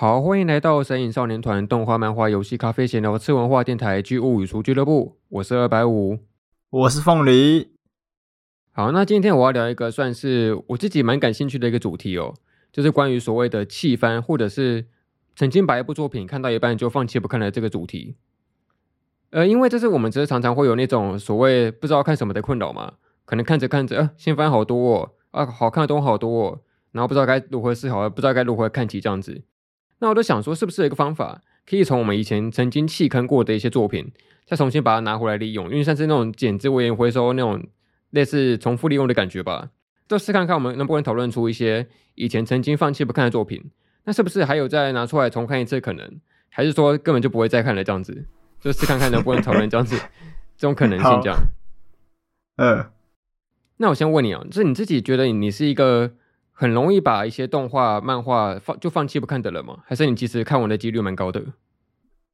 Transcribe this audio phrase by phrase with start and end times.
[0.00, 5.18] 好，欢迎来到神影少年团动画、漫画、游戏、咖啡闲聊、吃文化电台剧物语书俱乐部。
[5.28, 6.20] 我是二百五，
[6.70, 7.72] 我是凤梨。
[8.72, 12.32] 好，那今天我要聊一个算是我自己蛮感兴趣的一个主题哦，
[12.72, 14.86] 就是关于所谓的弃番，或者是
[15.36, 18.16] 曾经把一部作品看到一半就放弃不看的这个主题。
[19.28, 22.94] 呃，因为这是我们其实常常会有那种所谓不知道看什么的困扰嘛，
[23.26, 26.60] 可能看着看着，呃，新番好多哦，啊，好看的东西好多哦，
[26.92, 29.42] 然后不知道该如何是好，不知道该如何看起这样子。
[30.00, 34.10] 那我都想说，是不是有一个方法，可以从我们以前曾经弃坑过的一些作品，
[34.46, 37.62] 再重新把它拿回来利用，因为像是那种减资资源回收那种
[38.10, 39.68] 类似重复利用的感觉吧。
[40.08, 43.70] 就试看看我们能不能讨论出一些以前曾经放弃不看的作品，
[44.04, 46.18] 那是不是还有再拿出来重看一次可能？
[46.48, 48.26] 还是说根本就不会再看了这样子？
[48.60, 49.96] 就试看看能不能讨论这样子
[50.56, 51.38] 这种可能性这样。
[52.56, 52.90] 嗯，
[53.76, 56.12] 那我先问你啊，就是你自己觉得你是一个？
[56.60, 59.78] 很容易把一些动画、漫画放就放弃不看的人吗？
[59.86, 61.42] 还是你其实看完的几率蛮高的？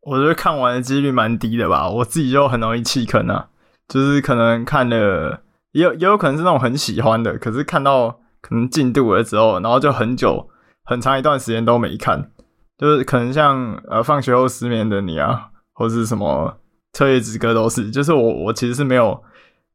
[0.01, 1.89] 我觉得看完的几率蛮低的吧。
[1.89, 3.51] 我自己就很容易弃坑啊，
[3.87, 10.49] 就是可能看了，也有也有可能是那种很喜欢的，可是看到可能进度了之后，然后就很久
[10.83, 12.33] 很长一段时间都没看。
[12.77, 16.59] 就是可能像呃放学后失眠的你啊，或是什么
[16.95, 19.23] 彻夜之歌都是，就是我我其实是没有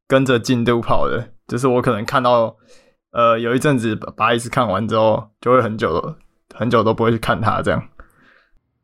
[0.09, 2.57] 跟着进度跑的，就是我可能看到。
[3.11, 6.15] 呃，有一阵子把一次看完之后，就会很久
[6.55, 7.89] 很久都不会去看它这样。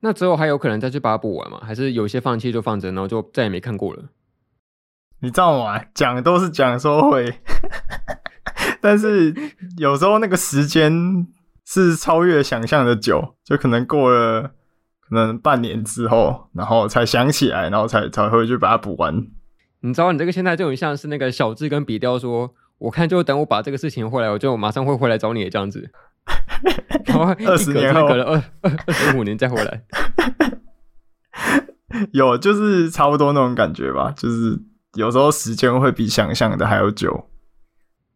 [0.01, 1.61] 那之后还有可能再去把它补完吗？
[1.63, 4.03] 还是有些放弃就放着，然后就再也没看过了？
[5.21, 5.81] 你知道吗？
[5.93, 7.39] 讲都是讲说会，
[8.81, 9.33] 但是
[9.77, 11.25] 有时候那个时间
[11.65, 14.51] 是超越想象的久，就可能过了
[14.99, 19.25] 可能半年之后，然后才想起来，然后才才会去把它补完。
[19.79, 22.53] 你知道，你这个现在就很像是那个小智跟比雕说。
[22.79, 25.89] 我看就等我把这个事情回来，我就马上会回来找你这样子。
[27.05, 29.83] 然后二十年后，隔了二二二十五年再回来。
[32.11, 34.11] 有，就是差不多那种感觉吧。
[34.15, 34.59] 就是
[34.95, 37.29] 有时候时间会比想象的还要久。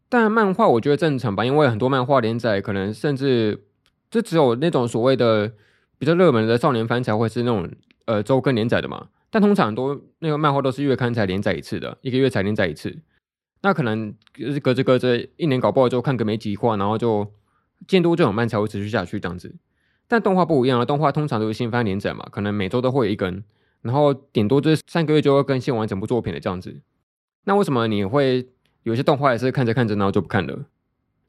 [0.09, 3.63] 但漫画我觉得正常吧，因为很多漫画连载可能甚至
[4.09, 5.53] 就只有那种所谓的
[5.97, 7.71] 比较热门的少年番才会是那种
[8.05, 9.07] 呃周更连载的嘛。
[9.29, 12.99] 但通常很多那个漫画都是月刊才连载一次的，一个月才连载一次。
[13.63, 17.31] 那可能就是隔着隔着一年搞不好就看个没几话，然后就
[17.87, 19.55] 进度就很慢才会持续下去这样子。
[20.07, 23.43] 但动画不一样啊，动画通常都是新番连载嘛，可能每周都会有一更，
[23.81, 26.81] 然后顶多就三个月就会更新完整部作品的这样子。
[27.43, 28.49] 那为什么你会
[28.83, 30.65] 有些动画也是看着看着然后就不看了？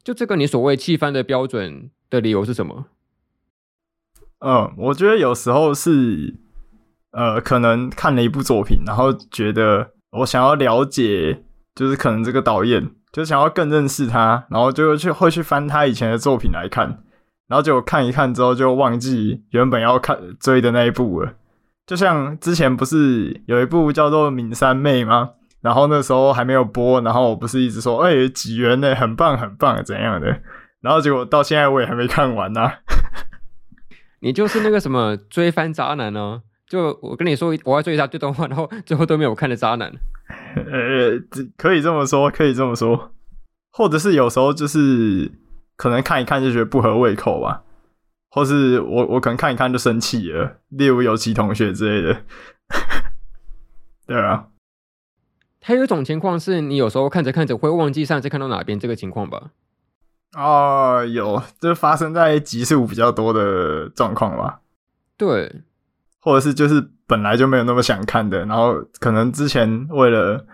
[0.03, 2.87] 就这个你所谓弃番的标准的理由是什么？
[4.41, 6.34] 嗯，我觉得有时候是
[7.10, 11.44] 呃，可能看了一部作品，然后觉得我想要了解。
[11.75, 17.03] 就是可能这个导演就想要更认识他，然后就去会去翻他以前的作品来看，
[17.49, 21.34] 然后就看一看之后就忘记原本要看追的那一部了。
[21.87, 25.31] 就像之前不是有一部叫做《敏三妹》吗？
[25.61, 30.27] 然后那时候还没有播，然后我不是一直说哎、欸、几元呢，很棒很棒怎样的，
[30.81, 32.69] 然后结果到现在我也还没看完呢、
[34.22, 36.43] 你就是那个什么追番渣男呢？
[36.69, 39.93] 就我跟你说，我要追一下这动画，然后最后都没有看的渣男。
[40.54, 41.19] 呃，
[41.56, 43.12] 可以这么说，可以这么说，
[43.70, 45.31] 或者是有时候就是
[45.76, 47.62] 可能看一看就觉得不合胃口吧，
[48.31, 52.22] 或是我我可能看一看就生气了，例如有其同学之类的。
[54.06, 54.48] 对啊，
[55.62, 59.50] 还有一种情况是你有时候看着看着会忘记上次看到哪边这个情况吧？
[60.37, 64.60] 哦，有，这发生在集数比较多的状况吧？
[65.16, 65.62] 对，
[66.20, 66.91] 或者是就是。
[67.12, 70.47] 本来就没有那么想看的，然后可能之前为了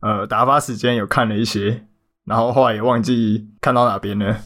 [0.00, 1.86] 呃打发时间有看了一些，
[2.24, 4.38] 然后后来也忘记看到哪边了，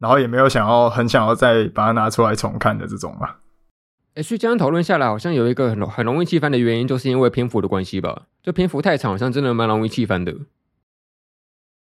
[0.00, 3.38] 然后也没有想要很想要再把它拿出来重看的这种吧。
[4.16, 8.22] 哎，所以这样讨论下来，好像有一个很很容易弃番的原因，就是因为篇幅的关系吧？
[8.42, 10.34] 就篇幅太长，好像真的蛮容易弃番的。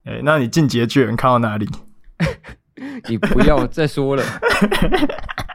[0.05, 1.69] 哎，那你进击的巨人看到哪里？
[3.07, 4.23] 你不要再说了。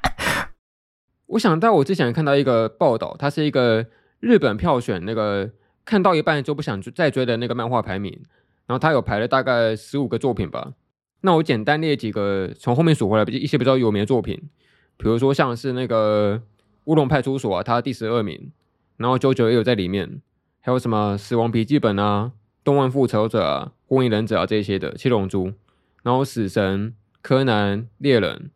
[1.26, 3.86] 我想到我之前看到一个报道，它是一个
[4.20, 5.50] 日本票选那个
[5.84, 8.12] 看到一半就不想再追的那个漫画排名，
[8.66, 10.72] 然后它有排了大概十五个作品吧。
[11.22, 14.40] 那我简单列几个从后面数回来一些比较有名的作品，
[14.96, 16.40] 比如说像是那个
[16.84, 18.52] 乌龙派出所啊，它第十二名，
[18.96, 20.20] 然后九九也有在里面，
[20.60, 22.30] 还有什么死亡笔记本啊、
[22.62, 25.52] 动漫复仇者啊、火影忍者啊这些的七龙珠，
[26.04, 28.50] 然后死神、柯南、猎人，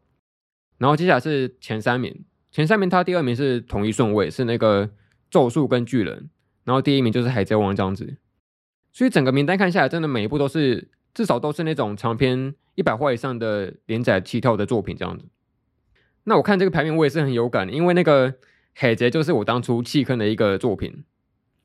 [0.78, 2.24] 然后接下来是前三名。
[2.50, 4.90] 前三名，他第二名是统一顺位，是那个
[5.30, 6.28] 咒术跟巨人，
[6.64, 8.16] 然后第一名就是海贼王这样子。
[8.92, 15.26] 所以整个名单看下来，真的每一部都是至少都是那种长篇一百话以上的连载起跳的作品这样子。
[16.24, 18.34] 那我看这个排名，我也是很有感，因为那个
[18.74, 21.04] 海贼就是我当初弃坑的一个作品。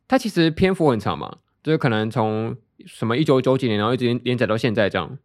[0.07, 2.55] 它其实篇幅很长嘛，就是可能从
[2.85, 5.17] 什么一九九几年，然后一直连载到现在这样。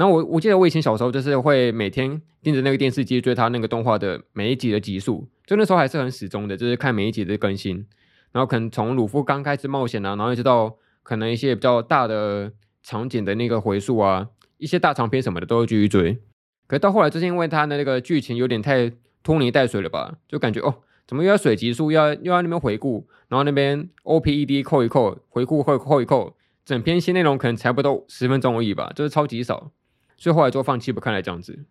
[0.00, 7.86] 然后我我记得我以前小时候就是会每天盯着那个电视机追它那个动画的每一集的集数，就那时候还是很始终的，就是看每一集的更新。
[8.32, 12.50] 然后可能从鲁夫刚开始冒险啊，然后一直到可能一些比较大的
[12.82, 16.18] 场景的那个回溯啊，一些大长篇什么的都会继续追。
[16.66, 18.90] 可到后来就是因为它的那个剧情有点太
[19.22, 20.76] 拖泥带水了吧，就感觉哦，
[21.06, 29.72] 怎么又要水集数，又要又要那边回顾，然后那边 OPED 扣一扣，回顾扣扣一扣，整篇新内容可能才不到十分钟而已吧，就是超级少，
[30.20, 31.64] 所以后来就放弃不看了这样子。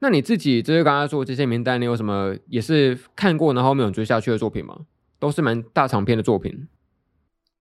[0.00, 4.76] 那你自己就是刚刚说这些名单，你有什么也是看过然后没有追下去的作品吗？
[5.18, 6.68] 都是蛮大长篇的作品。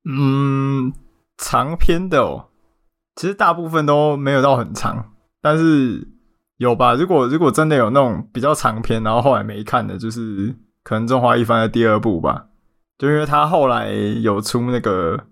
[0.04, 0.94] 嗯，
[1.38, 2.50] 长篇的哦，
[3.16, 6.08] 其实大部分都没有到很长，但是
[6.58, 6.94] 有吧？
[6.94, 12.50] 如果如果真的有那种比较长篇，然后后来没看的，就是可能《中华一番》的第二部吧，
[12.98, 15.26] 就因为他后来有出那个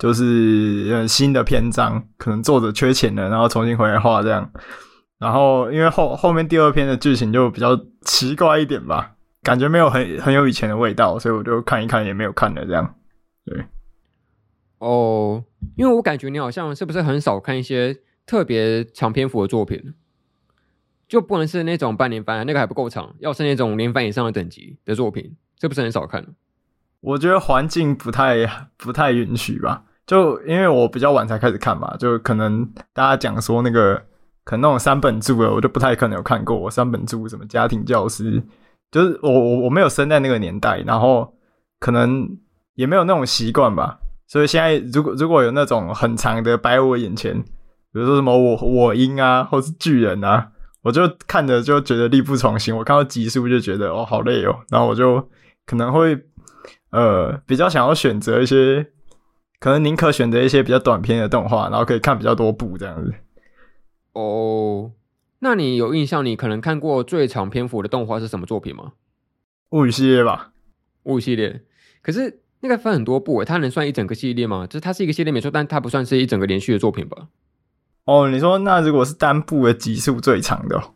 [0.00, 4.50] 就是新的篇章，可能作者缺钱了，然后重新回来画这样。
[5.18, 9.14] 然后因为后后面第二篇的剧情就比较奇怪一点吧。
[9.42, 12.94] 感觉没有很很有以前的味道，所以我就看一看，也没有看了这样。
[13.44, 13.64] 对，
[14.78, 15.44] 哦，
[15.76, 19.94] 因为我感觉你好像是不是很少看一些特别长篇幅的作品，
[21.08, 26.26] 就不能是那种半年番，那个还不够长，要是那种连番以上的等级的作品，是不是很少看？
[27.00, 33.94] 我觉得环境不太不太允许吧，就因为我比较晚才开始看嘛，就可能大家讲说那个
[34.42, 36.56] 可能那种三本柱的，我就不太可能有看过。
[36.56, 38.42] 我三本柱什么家庭教师。
[38.90, 41.32] 就是我我我没有生在那个年代，然后
[41.78, 42.28] 可能
[42.74, 50.50] 也没有那种习惯吧，所以现在如果如果有那种很长的摆我眼前，比如说什么我我鹰啊，或是巨人啊，
[50.82, 52.76] 我就看着就觉得力不从心。
[52.76, 55.28] 我看到集数就觉得哦好累哦，然后我就
[55.66, 56.18] 可能会
[56.90, 58.84] 呃比较想要选择一些，
[59.60, 63.14] 可能宁可选择一些比较短篇的动画，然后可以看比较多部这样子。
[64.14, 64.92] 哦。
[65.42, 66.24] 那你有印象？
[66.24, 68.92] 你可能看过最长篇幅的动画是什么作品吗？
[69.70, 70.52] 物语系列吧。
[71.04, 71.62] 物语系列，
[72.02, 74.66] 可是那个分很多部诶，它能算一整个系列吗？
[74.66, 77.28] 就是它是一个系列没错，但它不算是一整个连续的作品吧？
[78.04, 80.92] 哦，你说那如果是单部的集数最长的，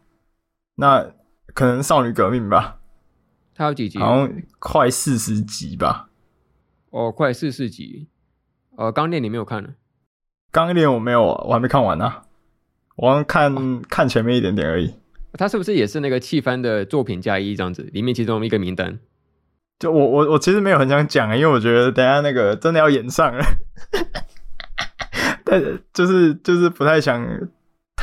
[0.75, 1.15] 那
[1.55, 2.81] 可能少女革命吧？
[3.55, 3.99] 它有几集？
[3.99, 6.11] 好像快四十集吧？
[6.91, 8.09] 哦，快四十集。
[8.77, 9.71] 呃，钢炼你没有看呢？
[10.51, 12.23] 钢炼我没有，我还没看完呢、啊。
[12.97, 14.95] 我看、哦、看前面一点点而已。
[15.37, 17.83] 他是不是也是那个弃番的作品加一这样子？
[17.93, 19.01] 里面其中一个名单。
[19.81, 23.45] 就我我我其实没有很想讲，因为我觉得等下那个真的要演上了。
[25.45, 25.61] 但
[25.93, 27.21] 就是就是不太想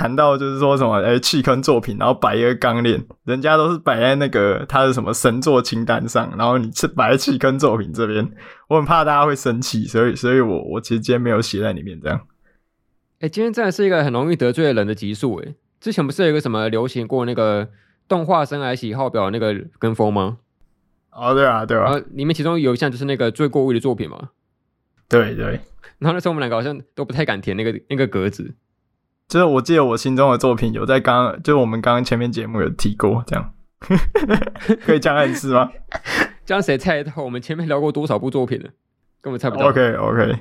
[0.02, 8.28] 谈到，就是说什么哎弃坑作品，然后摆一个钢链，人家都是摆在那个他的什么神作清单上，然后你是摆在弃坑作品这边，
[8.68, 12.20] 我很怕大家会生气，所以 所以我我其实今天没有写在里面这样。
[13.20, 15.54] 哎，今天真的是一个很容易得罪人的集数哎！
[15.80, 17.70] 之前不是有一个什么流行过那个
[18.08, 20.40] 动画生涯喜好表那个跟风吗？
[21.12, 24.30] 哦，对啊，对啊，里面其中有一项就是那个最过誉的作品嘛。
[25.08, 25.60] 对对。
[26.00, 28.56] 然后那时候我们两个好像都不太敢填那个那个格子。
[29.32, 33.54] 就是我记得我心中的作品有在刚刚，就是我们刚刚前面节目有提过，这样
[34.84, 35.72] 可以这样暗示吗？
[36.46, 38.68] 这样谁猜得到我们前面聊过多少部作品呢？
[39.22, 39.70] 根本猜不到。
[39.70, 40.38] OK OK，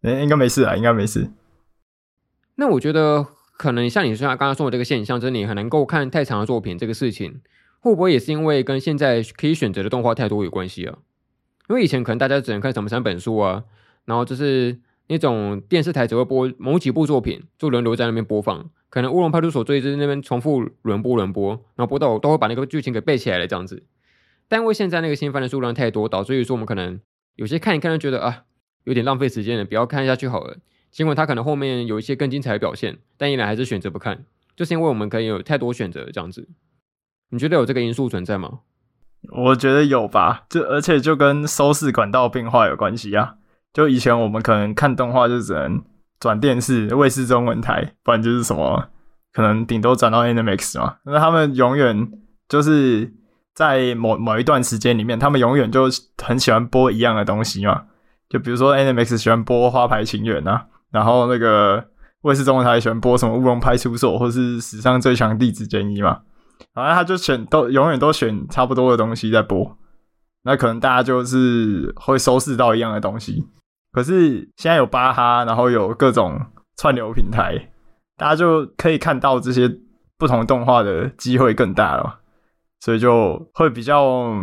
[0.00, 1.30] 应该没事啊，应该没事。
[2.54, 3.26] 那我觉得
[3.58, 7.42] 可能像你说刚刚说的这个现象，就是你很能够看太长的作品，这个事情
[7.80, 10.96] 会不会也是因为跟现在可以选择的动画太多有关系啊？
[11.68, 13.64] 因为以前可能大家只能看什么三本书啊，
[14.06, 14.78] 然后就是
[15.12, 23.82] 那种电视台只会播某几部作品，就轮流在那边播放，可能乌龙派出所追之那边重复轮播轮播，然后播到我都会把那个剧情给背起来了这样子。
[24.48, 26.98] 但因为现在那个新番的数量太多，导致于说我们可能
[27.36, 28.44] 有些看一看就觉得啊，
[28.84, 30.56] 有点浪费时间了，不要看下去好了。
[30.90, 34.24] 尽管他可能后面有一些更精彩的表现，但依然还是选择不看，
[34.56, 36.48] 就是因为我们可以有太多选择这样子。
[37.28, 38.60] 你觉得有这个因素存在吗？
[39.30, 43.36] 我觉得有吧，就而且就跟收视管道变化有关系啊。
[43.72, 45.82] 就以前我们可能看动画就只能
[46.20, 48.88] 转电视、卫视中文台，不然就是什么
[49.32, 50.96] 可能顶多转到 NMAX 嘛。
[51.04, 52.10] 那他们永远
[52.48, 53.12] 就是
[53.54, 55.88] 在某某一段时间里面，他们永远就
[56.22, 57.84] 很喜欢播一样的东西嘛。
[58.28, 60.66] 就比如说 NMAX 喜欢播《花牌情缘》啊。
[60.92, 61.82] 然后那个
[62.20, 66.20] 卫视中文台喜欢播什么乌龙派出所，或是史上最强弟子监一嘛，
[66.74, 69.78] 然后他就选都永远都选差不多的东西在播，
[70.42, 73.48] 那可能大家就是会收视到一样的东西。
[73.92, 76.40] 可是现在有巴哈，然后有各种
[76.76, 77.68] 串流平台，
[78.16, 79.78] 大家就可以看到这些
[80.18, 82.20] 不同动画的机会更大了。
[82.80, 84.34] 所以就会比较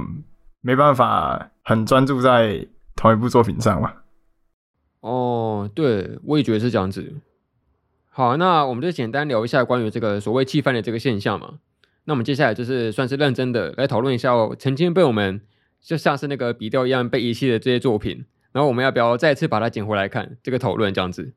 [0.62, 2.66] 没办法很专注在
[2.96, 3.92] 同一部作品上嘛。
[5.02, 7.16] 哦，对，我也觉得是这样子。
[8.10, 11.56] 好，那我们就简单聊一下关于这个所谓弃番的这个现象嘛。
[12.06, 15.42] 那我们接下来就是算是认真的来讨论一下哦，曾经被我们
[15.82, 20.38] 就像是那个笔调一样被遗弃的这些作品，然后我们要不要再次把它捡回来看？
[20.42, 21.34] 这个讨论这样子。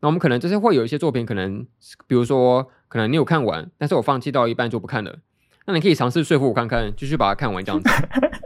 [0.00, 1.66] 那我们可能就是会有一些作品，可能
[2.06, 5.18] 比如说可能你有看完，但是我放弃到一半就不看了。
[5.66, 7.90] 那你可以尝试说服我看看，继续把它看完这样子。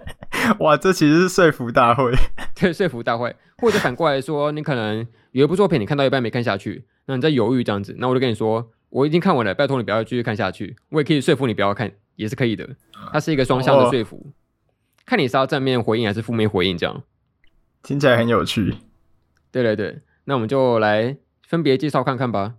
[0.58, 2.12] 哇，这其实是说服大会，
[2.58, 10.74] 对，说服大会，或者反过来说，你可能有一部作品你看到一半没看下去，那你在犹豫这样子，那我就跟你说，我已经看完了，拜托你不要继续看下去。
[10.88, 12.68] 我也可以说服你不要看，也是可以的。
[13.12, 14.32] 它是一个双向的说服，哦、
[15.06, 17.04] 看你是要正面回应还是负面回应，这样
[17.82, 18.76] 听起来很有趣。
[19.50, 22.54] 对对对，那我们就来分别介绍看看吧。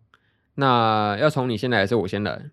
[0.56, 2.52] 那要从你先来还是我先来？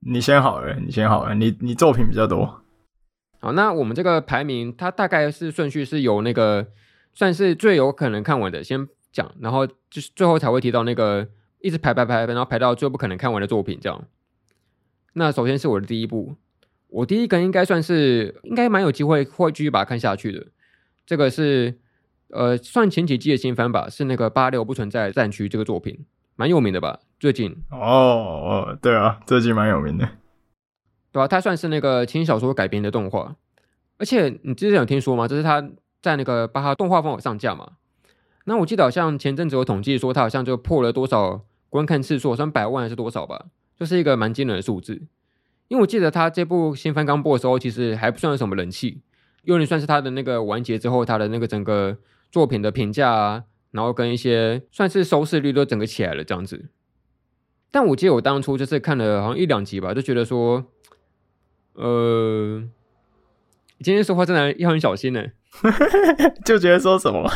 [0.00, 2.62] 你先好了，你先好了，你你作品比较多。
[3.40, 6.68] 好，那我们这个排名，它大概是顺序是由那个
[7.14, 11.26] 算是最有可能看完的先讲，然后就是最后才会提到那个
[11.60, 14.04] 一直排排排，然后排到最不可能看完的作品这样。
[15.14, 16.36] 那首先是我的第一部，
[16.88, 20.46] 我第一个应该算是应该蛮有机会会继续把它看下去的。
[21.04, 21.78] 这个是
[22.30, 26.04] 呃算前几季的新番吧，是那个八六不存在战区这个作品，
[26.34, 27.00] 蛮有名的吧？
[27.18, 30.08] 最近哦哦，对啊，最近蛮有名的。
[31.12, 33.36] 对啊，它算是那个轻小说改编的动画，
[33.98, 35.26] 而且你之前有听说吗？
[35.26, 35.66] 就是它
[36.02, 37.72] 在那个巴哈动画疯上架嘛。
[38.44, 45.02] 那我记得好像前阵子有统计说，它好像就破了多少观看次数，好像百万还是多少吧，就是一个蛮惊人的数字。
[45.68, 49.00] 因为我记得它这部新番刚播的时候，其实还不算有什么人气，
[49.42, 51.96] 因为算是它的那个完结之后，它的那个整个
[52.30, 56.70] 作品的评价啊，然后跟一些算是收视率都整个起来了这样子。
[57.70, 60.66] 但我记得我当初就是看了好像一两集吧，就觉得说。
[61.78, 62.62] 呃，
[63.80, 65.22] 今天说话真的要很小心呢，
[66.42, 67.30] 就觉得说什么，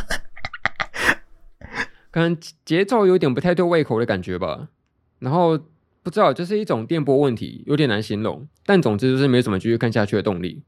[2.11, 4.70] 可能节奏有点不太对胃口的感觉吧。
[5.18, 5.59] 然后
[6.02, 8.49] 不知道，就是一种电波问题，有点难形容。
[8.64, 10.62] 但总之就是没什么继续看下去的动力。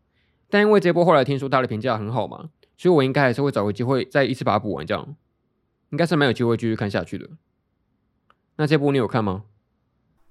[0.51, 2.51] 但因为这波后来听说他的评价很好嘛，
[2.83, 5.15] 所以我应该还是会找个机会再一次把它补完，这样
[5.91, 7.31] 应该是蛮有机会继续看下去的。
[8.57, 9.45] 那这部你有看吗？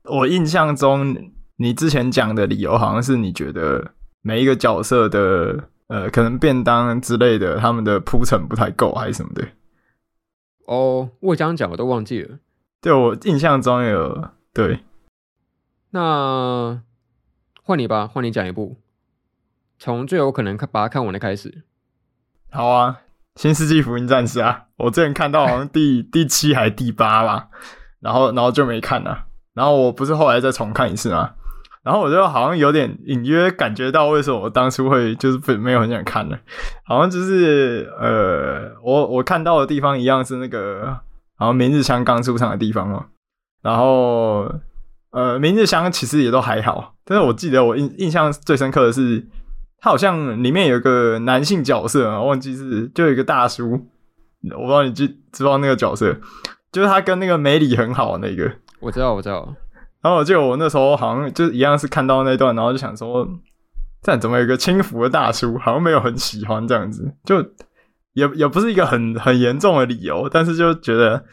[0.04, 1.32] 我印象中。
[1.58, 3.94] 你之前讲的理由好像是你觉得
[4.24, 9.48] 每一个角色的呃，可能便当之类的，他们的铺陈不太够，还是什么的？
[10.66, 12.40] 哦，我这样讲我都忘记了。
[12.82, 14.80] 对，我印象中有对。
[15.92, 16.82] 那
[17.62, 18.78] 换你吧，换你讲一部，
[19.78, 21.64] 从最有可能看把它看完的开始。
[22.54, 23.00] 好啊，
[23.42, 27.48] 《新世纪福音战士》啊，我之前看到好像第 第七还第八吧，
[28.02, 31.32] 然后然后就没看了，然后我不是后来再重看一次吗？
[31.82, 36.38] 然后我就好像有点隐约感觉到为什么我当初会就是不没有很想看了，
[36.84, 41.00] 好像就是呃，我我看到的地方一样是那个
[41.38, 43.06] 好像明日香刚出场的地方哦。
[43.64, 44.54] 然后
[45.12, 49.26] 呃，明日香其实也都还好，但是我记得我印印象最深刻的是，
[49.82, 56.16] 他好像里面有一个男性角色啊，忘记是就有一个大叔，我不知道你知知道那个角色，
[56.72, 59.56] 就是他跟那个梅里很好那个，我知道，我知道。
[60.04, 63.28] 然后我记得我那时候好像就一样是看到那段，然后就想说，
[64.04, 67.44] 这样怎么有一个轻浮的大叔，好像没有很喜欢这样子，就
[68.14, 71.24] 也也不是一个很很严重的理由，但是就觉得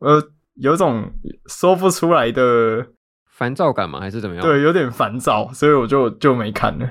[0.00, 0.20] 呃
[0.54, 1.12] 有种
[1.46, 2.86] 说不出来的
[3.30, 4.00] 烦躁感嘛？
[4.00, 4.44] 还是怎么样？
[4.44, 6.88] 对，有点烦躁，所以我就就没看了。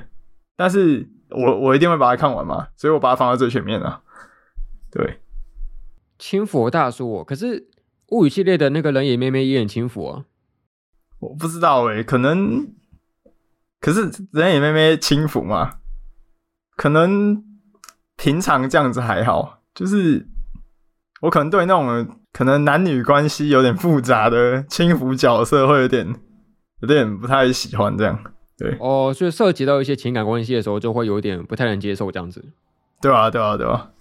[0.62, 4.04] 但是我我一定会把它看完嘛，所以我把它放在最前面了。
[4.92, 5.20] 对，
[6.20, 7.68] 轻浮大叔，可是
[8.10, 10.26] 物语系列的那个人也妹妹也很轻浮啊。
[11.18, 12.76] 我不知道诶，可能，
[13.80, 14.02] 可是
[14.34, 15.80] 人也妹妹轻浮嘛，
[16.76, 17.44] 可能
[18.18, 20.28] 平常这样子还好，就是
[21.22, 26.16] 我可能对那种可能男女关系有点复杂的轻浮角色会有点
[26.82, 28.24] 有点不太喜欢这样，
[28.62, 32.44] 对哦，所以涉及到一些情感关系的时候，就会有点不太能接受这样子，
[33.02, 33.92] 对啊，对啊，对啊，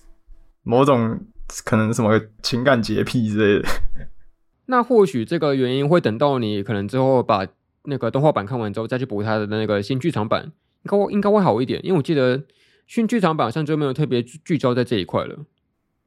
[0.62, 1.21] 某种
[1.64, 3.69] 可能什么情感洁癖之类的。
[4.67, 7.47] 那或许这个原因会等到你可能之后把
[7.85, 10.52] 那个动画版看完之后再去补它的那个新剧场版，
[10.83, 11.81] 应该会应该会好一点。
[11.85, 12.43] 因为我记得
[12.87, 15.38] 新剧场版好像就没有特别聚焦在这一块了。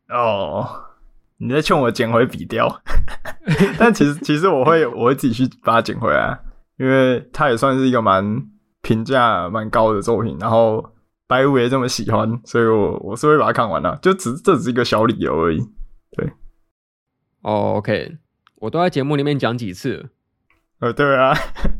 [0.10, 0.86] 哦，
[1.38, 2.82] 你在劝我捡回笔掉？
[3.78, 6.40] 但其实其实我会我会自己去把它捡回来，
[6.78, 8.46] 因为它也算是一个蛮
[8.82, 10.38] 评价蛮高的作品。
[10.40, 10.94] 然后
[11.28, 13.98] 白五也这么喜欢，所以我我是会把它看完的。
[14.02, 15.60] 就只这只是一个小理由而已。
[16.12, 16.32] 对，
[17.42, 18.18] 哦，OK。
[18.56, 20.10] 我都在节目里面讲几次了，
[20.80, 21.34] 呃，对啊，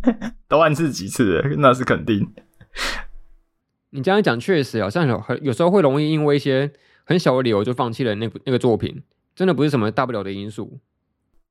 [0.50, 2.34] 都暗示几次，那是肯定。
[3.92, 6.74] 你这样讲确实好像有很有时候会容易因为一些
[7.06, 9.02] 很小的理由就放弃了那个那个作品，
[9.34, 10.78] 真的不是什么大不了的因素，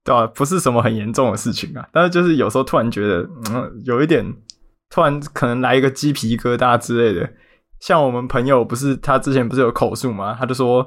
[0.05, 1.89] 对啊，不是什么很严重的事情啊。
[1.93, 4.25] 但是就是有时候突然觉得，嗯，有一点
[4.91, 7.29] 突然可能来一个鸡皮疙瘩之类的。
[7.81, 10.37] 像我们朋友不是他之前不是有口述吗？
[10.39, 10.87] 他就说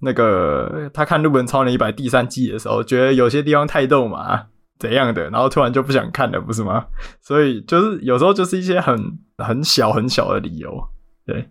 [0.00, 4.46] 那个他看《日本超能一百》第三季的时候，觉得有些地方太逗嘛
[4.78, 6.84] 怎样的，然后突然就不想看了，不是吗？
[7.22, 10.88] 所以就是有时候就是一些很很小很小的理由。
[11.26, 11.48] 对，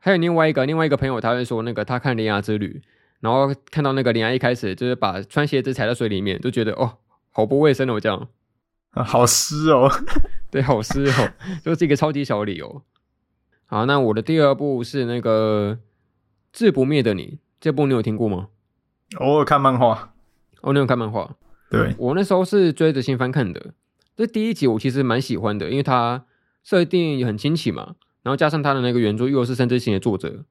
[0.00, 2.82] 还有另外一个另外一个朋友，他会说那个他看《铃芽之旅》，
[3.22, 6.98] 然后看到那个林安一开始就是把穿鞋子踩到水里面，就觉得哦，
[7.30, 8.28] 好不卫生哦，这样
[8.90, 9.88] 啊， 好湿哦，
[10.50, 11.32] 对，好湿哦，
[11.64, 12.82] 就是一个超级小的理由。
[13.66, 15.76] 好，那我的第二部是那个
[16.52, 17.26] 《自不灭的你》，
[17.60, 18.48] 这部你有听过吗？
[19.18, 20.12] 偶尔看漫画，
[20.62, 21.36] 哦，你有看漫画？
[21.70, 23.72] 对，我那时候是追着新番看的。
[24.16, 26.24] 这第一集我其实蛮喜欢的，因为它
[26.64, 27.94] 设定也很新奇嘛。
[28.22, 30.44] 然后加上它的那个原著又是深之行的作者，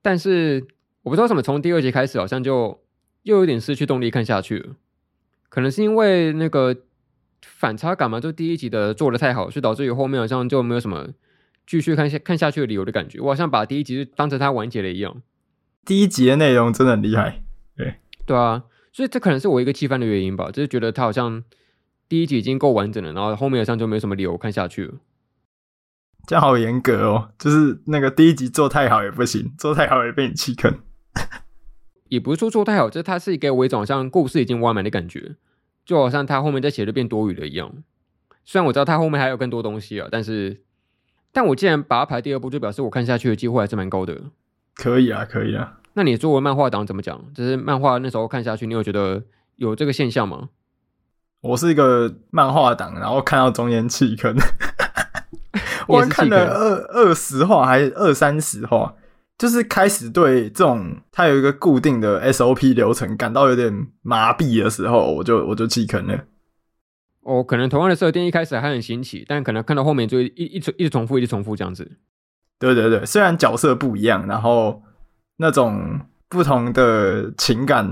[0.00, 0.66] 但是
[1.02, 2.80] 我不知道为什么从第二集开始好像就
[3.22, 4.76] 又有点失去动力看下去了，
[5.48, 6.76] 可能是因为那个
[7.42, 11.08] 反差感嘛，就第一集的做的太好，所以导致于后面好像就没有什么
[11.66, 13.20] 继续看下看下去的理由的感觉。
[13.20, 15.22] 我好像把第一集就当成它完结了一样。
[15.84, 17.42] 第一集的内容真的很厉害，
[17.76, 21.42] 对对啊，所以这可能是我一个弃番的原因吧，就是觉得它好像
[22.08, 24.94] 第一集已经够完整了，然后后面好像就没有什么理由看下去了。
[26.28, 30.72] 这样好严格哦，就是那个第一集做太好也不行，做太好也被你弃坑。
[32.08, 35.36] 也不是说做太好，就是它是给我一种好像故事已经完满的感觉，
[35.84, 37.72] 就好像它后面再写就变多余了一样。
[38.44, 40.62] 虽然我知道它后面还有更多东西啊，但是，
[41.32, 44.20] 但我既然把它排第二部，就表示我看下去的机会还是蛮高的。
[44.74, 45.78] 可以啊，可以啊。
[45.94, 47.22] 那你作为漫画党怎么讲？
[47.34, 49.22] 就是漫画那时候看下去，你有觉得
[49.56, 50.48] 有这个现象吗？
[51.40, 54.34] 我是一个漫画党，然后看到中间弃坑。
[55.88, 58.94] 我看了二二十话还是二三十话，
[59.42, 66.16] 就是开始对这种它有一个固定的 SOP 流程感到有点麻痹的时候，我就我就弃坑了。
[67.22, 71.98] 哦，可能同样的设定一开始还很新奇，但可能看到后面就一一直一直重复，一直重复这样子。
[72.60, 74.80] 对对对，虽然角色不一样，然后
[75.38, 77.84] 那种不同的情感，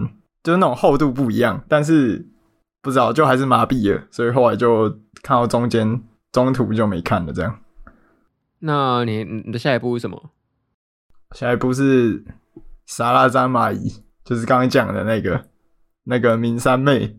[0.45, 2.29] 就是那种厚度不一样，但是
[2.81, 4.89] 不知道就还是麻痹了，所以后来就
[5.21, 7.59] 看到中间中途就没看了这样。
[8.61, 10.31] 那你你的下一步是什么？
[11.35, 12.25] 下一步是
[12.87, 15.45] 沙拉詹蚂蚁，就是刚刚讲的那个
[16.05, 17.17] 那个明三妹。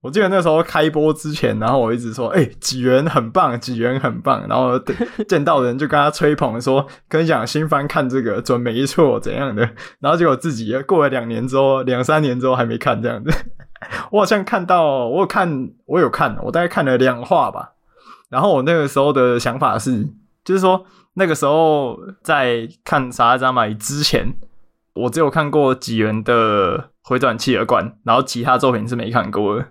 [0.00, 4.76] 我记得那时候开播之前，然后我一直说：“哎、欸，几元很棒，几元很棒。”然后
[5.28, 9.62] 见到人就跟他吹捧说：“跟你讲，新番看这个准没错，怎样的？”
[10.00, 13.30] 然后结果自己过了两年之后，两三年之后还没看这样子。
[14.10, 17.72] 我好像看到，我有看，我有看，我大概看了两话吧。
[18.28, 20.08] 然后我那个时候的想法是。
[20.44, 24.34] 就是说，那个时候在看《萨拉扎玛伊》之前，
[24.94, 29.66] 我只有看过几元的《回转企鹅冠》，然后其他作品是没看过的。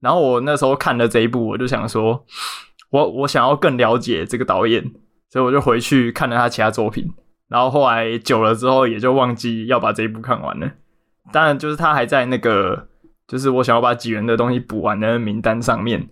[0.00, 2.24] 然后我那时候看了这一部，我就想说，
[2.90, 4.84] 我我想要更了解这个导演，
[5.30, 7.10] 所以我就回去看了他其他作品。
[7.48, 10.70] 然后后来久了之后，也就忘记要把这一部看完了。
[11.32, 12.86] 当然，就是他还在那个，
[13.26, 16.08] 就是我想要把几元的东西补完的名单上面。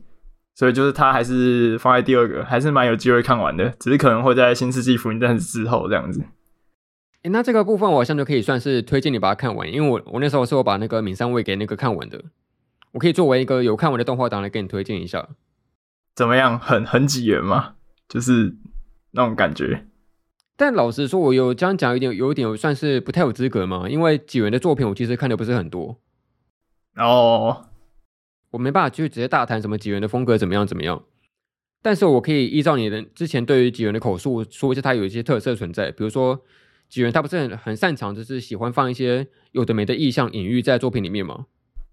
[0.55, 6.21] 所以就是它还是放在第二个，还是蛮有机会看完的，只是可能会在《新世纪福音战士》之后这样子。
[6.21, 12.23] 诶、欸，那这个部分我好像就可以算是推荐你把它看完，因为我我那时候是我把那个闵上尉给那个看完的，
[12.93, 15.29] 我可以作为一个有看完的动画党来给你推荐一下。
[16.15, 16.59] 怎么样？
[16.59, 17.75] 很很几元吗？
[18.09, 18.57] 就是
[19.13, 19.87] 那种感觉。
[20.57, 25.99] 但老实说，我有这样讲，有点有点算是不太有资格嘛，因为几元的作品我其实看的不是很多。
[26.97, 27.69] 哦。
[28.53, 31.03] 我没办法去直接大谈什么几元的风格怎么样怎么样，
[31.83, 35.91] 但是我可以依照你的之前对于几元的口述说一下，它有一些特色存在。
[35.91, 36.41] 比如说
[36.89, 41.47] 几元他不是很很擅长，就是喜欢放一些有的没的意象隐喻在作品里面吗？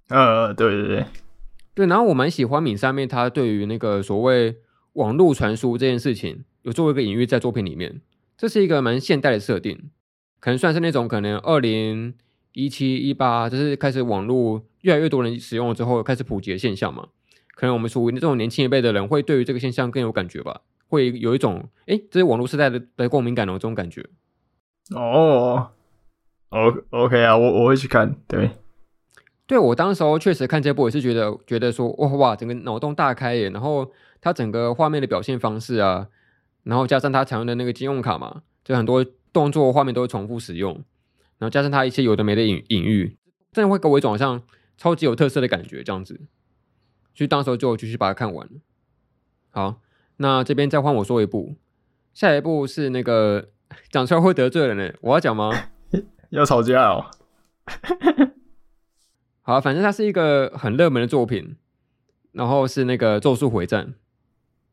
[0.10, 1.06] 呃，对对对，
[1.74, 1.88] 对。
[1.88, 4.58] 然后我蛮喜欢敏上面他对于那个所谓
[4.94, 8.02] 网络传输这件事情有做一个隐喻在作品里面，
[8.38, 9.90] 这是一个蛮现代的设定，
[10.40, 12.14] 可能算是那种可能二零
[12.52, 14.66] 一七一八就是开始网络。
[14.82, 17.08] 越来越多人使用了之后，开始普及的现象嘛，
[17.56, 24.06] 可能我们属于这种年轻一辈的人，会对于这个现象更有感觉吧，会有一种哎，这是网络时代的的共鸣感的这种感觉。
[24.96, 25.70] 哦
[26.50, 28.52] ，O，OK 啊，我我会去看，对，
[29.46, 36.08] 对我当时候确实看这部也是觉得觉得说哇哇，整个脑洞大开耶，然后它整个画面的表现方式啊，
[36.64, 40.74] 然后加上它常用的那个金用卡嘛，就很多动作画面都会重复使用，
[41.38, 43.18] 然后加上它一些有的没的隐隐喻，
[43.52, 44.42] 真的会给我一种好像。
[44.80, 46.22] 超级有特色的感觉，这样子，
[47.14, 48.54] 所以当时候就继续把它看完了。
[49.50, 49.82] 好，
[50.16, 51.58] 那这边再换我说一部，
[52.14, 53.50] 下一部是那个
[53.92, 54.94] 讲出来会得罪人呢。
[55.02, 55.52] 我要讲吗？
[56.32, 57.08] 要吵架哦。
[59.42, 61.58] 好，反正它是一个很热门的作品，
[62.32, 63.88] 然后是那个《咒术回战》。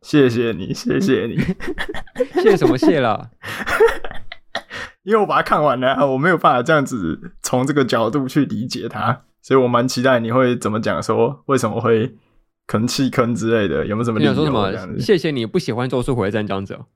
[0.03, 1.37] 谢谢你，谢谢你，
[2.40, 3.33] 谢什么谢啦？
[5.03, 12.17] 因为我把它看完了，我没有办法这样子从这个角度去理解它，所以我蛮期待你会怎么讲，说为什么会
[12.67, 14.33] 可能弃坑之类的，有没有什么理由？
[14.33, 14.99] 你想说什么？
[14.99, 16.87] 谢谢你不喜欢《咒术回战》这样子哦。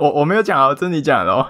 [0.00, 1.46] 我我没有讲哦，这是你讲的哦。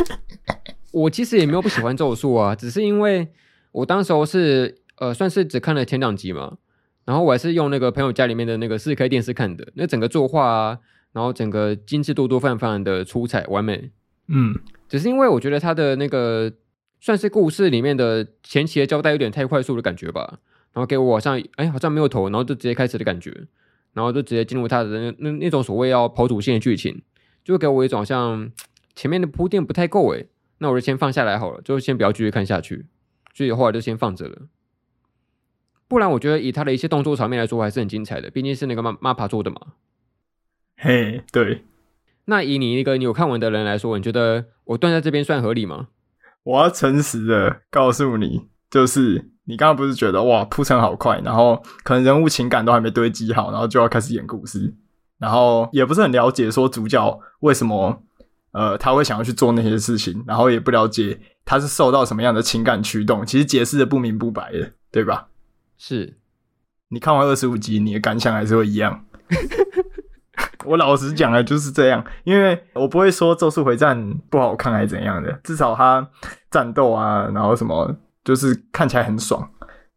[0.92, 3.28] 我其实也没有不喜欢咒术啊，只是因为
[3.70, 6.56] 我当时候是呃，算是只看了前两集嘛，
[7.04, 10.78] 然后我还是用那个朋友家里面的那个四 K 电视看的，那整个作画啊，
[11.12, 13.90] 然后整个精致度都非常非常的出彩完美，
[14.28, 14.54] 嗯，
[14.88, 16.50] 只是因为我觉得他的那个
[17.02, 20.38] 算是故事里面的前期的交代有点太快速的感觉吧，
[20.72, 23.48] 然后给我好像哎好像没有头，然后就直接开始的感觉，
[23.92, 27.02] 然后就直接进入他的那那那种所谓要跑主线的剧情，
[27.42, 28.52] 就给我一种好像
[28.94, 30.28] 前面的铺垫不太够诶。
[30.58, 32.86] 那我就先放下来好了，就先不要继续看下去，
[33.34, 34.42] 所以后来就先放着了。
[35.88, 39.60] 不然我觉得以他的一些动作场面来说，还是很精彩的，毕竟是那个 MAPPA 做的嘛。
[40.78, 41.64] 嘿，对。
[42.26, 45.88] 那以你一个你有看完的人来说，你觉得我断在这边算合理吗？
[46.44, 54.74] 我要诚实的告诉你，就是你刚刚不是觉得哇铺陈好快，然后可能人物情感都还没堆积好，然后就要开始演故事，
[55.18, 58.02] 然后也不是很了解说主角为什么。
[58.52, 65.28] 呃，他会想要去做那些事情，然后也不了解他是受到什么样的情感驱动，其实解释的不明不白的，对吧？
[65.78, 66.18] 是。
[66.88, 69.06] 你看完二十五集，你的感想还是会一样。
[70.64, 73.98] 我老实讲啊就是这样，因为我不会说《咒术回战》
[74.30, 76.08] 不好看还是怎样的，至少他
[76.50, 77.94] 战斗啊，然后什么
[78.24, 79.48] 就是看起来很爽，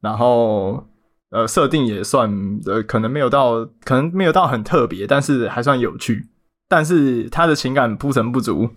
[0.01, 0.83] 然后
[1.31, 2.29] 呃，设定也算
[2.65, 6.29] 呃，可能没有到，可能没有到很特别，但是还算有趣。
[6.67, 8.69] 但是他的情感铺陈不足，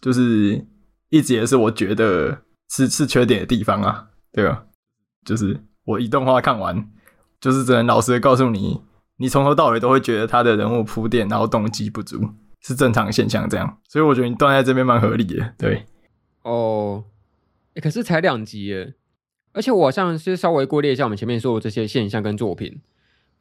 [0.00, 0.64] 就是
[1.08, 4.64] 一直也是我觉得是是缺点的地方啊，对吧？
[5.24, 6.86] 就是我一动画看完，
[7.40, 8.80] 就是只能老实的告诉你，
[9.16, 13.78] 你从头到尾都会觉得他的人物铺垫，然后动机不足，是正常现象这样。
[13.88, 15.84] 所以我觉得你断在这边蛮合理的，对。
[16.42, 17.04] 哦，
[17.74, 18.94] 欸，可是才两集耶，
[19.52, 22.80] 而且我好像是稍微归列一下我们前面说的这些现象跟作品，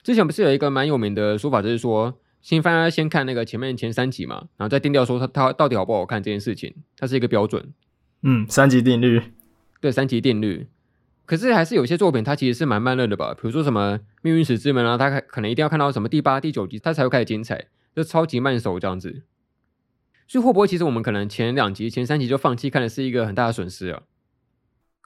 [0.03, 2.19] 之前不是有一个蛮有名的说法，就是说。
[2.43, 7.71] 新番要先看那个前面前三集嘛，然后再定调说它它到底好不好看这件事情，它是一个标准。
[8.21, 9.21] 嗯，三级定律。
[9.79, 10.67] 对，三级定律。
[11.25, 19.23] 可是还是有些作品它其实是蛮慢热的吧，比如说什么《命运石之门》啊，它可能一定要看到什么第八、第九集它才会开始精彩，就超级慢熟这样子。
[20.27, 24.01] 所以会不会其实我们可能前两集、前三集就放弃看的是一个很大的损失啊？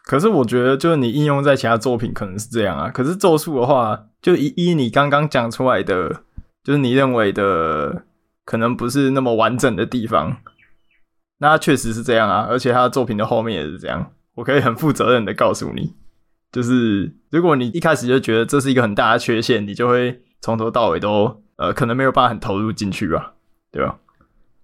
[0.03, 6.23] 可是我觉得就是你应用在其他作品可能是这样啊，可是咒术的话，就依依你刚刚讲出来的。
[6.63, 8.03] 就是你认为的
[8.43, 10.41] 可能不是那么完整的地方，
[11.38, 14.12] 那确实是这样啊，而且他的作品的后面也是这样。
[14.36, 15.95] 我可以很负责任的告诉你，
[16.58, 23.36] 就是如果你一开始就觉得这是一个很大的缺陷，你就会从头到尾都呃可能没有办法很投入进去吧，
[23.72, 24.00] 对吧？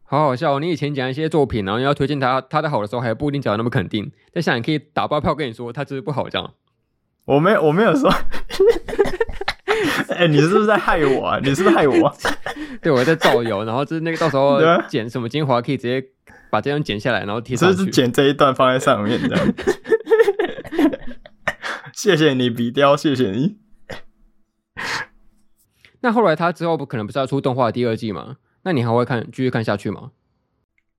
[0.01, 6.53] 好好笑哦，你以前讲一些作品，然后要推荐他他的好的时候，还不一定讲的那么肯定，但想你可以打包票跟你说他就是不好这样。
[7.25, 8.09] 我没有我没有说。
[10.09, 11.39] 哎、欸，你是不是在害我啊？
[11.43, 12.15] 你是不是害我啊？
[12.81, 16.03] 对，我在造谣，然后就是那个到时候剪什么精华，可以直接
[16.49, 17.77] 把这张剪下来，然后贴上去。
[17.77, 19.53] 是剪这一段放在上面这样。
[22.03, 23.55] 谢谢你，笔雕，谢谢你。
[26.01, 28.35] 那后来他之后不可能不是要出动画第二季吗？
[28.63, 30.11] 那你还会看继续看下去吗？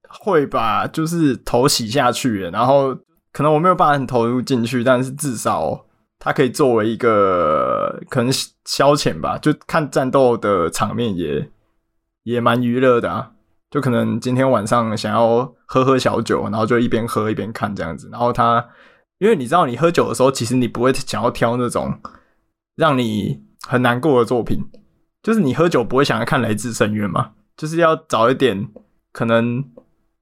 [0.09, 2.95] 会吧，就是头洗下去，然后
[3.35, 5.85] 可能我没有办法很投入进去，但是至少。
[6.19, 8.33] 它可以作为一个可能
[8.65, 11.51] 消遣吧，就看战斗的场面也
[12.23, 13.33] 也蛮娱乐的啊。
[13.71, 18.09] 就可能今天晚上想要喝喝小酒，然后就一边喝一边看这样子。
[18.11, 18.67] 然后它，
[19.25, 21.99] 因为你知道，你喝酒的时候，其实你不会想要挑那种
[22.77, 24.59] 让你很难过的作品，
[25.23, 28.69] 就是你喝酒不会想要看《来自深渊》嘛，就是要找一点
[29.13, 29.65] 可能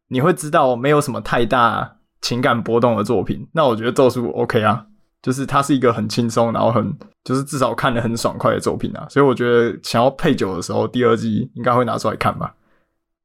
[0.06, 3.48] 你会知道没有什么太大情感波动的作品。
[3.54, 4.86] 那我觉得《咒术》OK 啊。
[5.22, 12.52] 就是它是一个很轻松，然后很就是至少看得很爽快的作品啊，所以我觉得想要配酒的时候，第二季应该会拿出来看吧。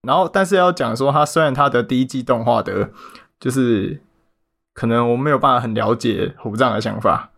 [0.04, 2.92] 然后，但是要讲说，它虽然它的第一季动画的，
[3.40, 4.00] 就是
[4.78, 7.32] 可能我没有办法很了解虎杖的想法，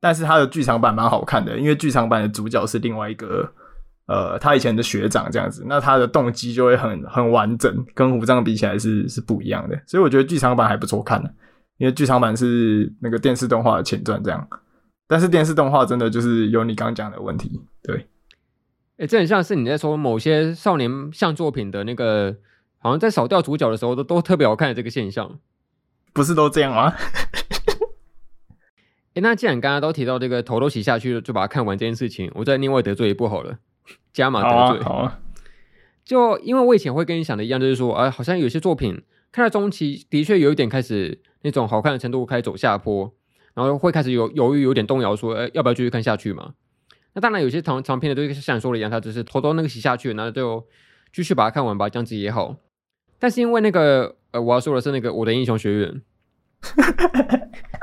[0.00, 3.48] 但是他的剧场版蛮好看的，因为剧场版的主角是另外一个
[4.08, 11.32] 呃他以前的学长这样子，那他的动机就会很很完整，跟虎杖比起来是是不一样的，所以我觉得剧场版还不错看的。
[11.78, 14.48] 因为剧场版是那个电视动画的前传，这样，
[15.06, 18.08] 但是电视动画真的就是有你刚讲的问题，对。
[18.98, 22.36] 诶、这很像是你在说某些少年向作品的那个
[22.78, 25.38] 好像在扫掉主角的时候都都特别好看的这个现象，
[26.12, 26.94] 不是都这样吗？
[29.14, 33.58] 哎，那既然刚刚都提到这个头都洗下去了，就把它看完这件事情，我再另外得罪一部好了，
[34.12, 34.82] 加码得罪。
[34.82, 35.20] 好啊，好啊。
[36.04, 43.12] 就因为我以前会跟你想的一样，就是说，啊，好像有些作品看到中期的确有一点开始那种好看的程度开始走下坡，
[43.54, 46.54] 然后会开始有犹豫，有点动摇，说，哎，要不要继续看下去嘛？
[47.12, 50.66] 那当然，有些长长篇的都像你说的一样，它只是头都那个洗下去，然后就
[51.12, 52.56] 继续把它看完吧，这样子也好。
[53.22, 56.02] 但是因为那个，呃，我要说的是那个《我的英雄学院》。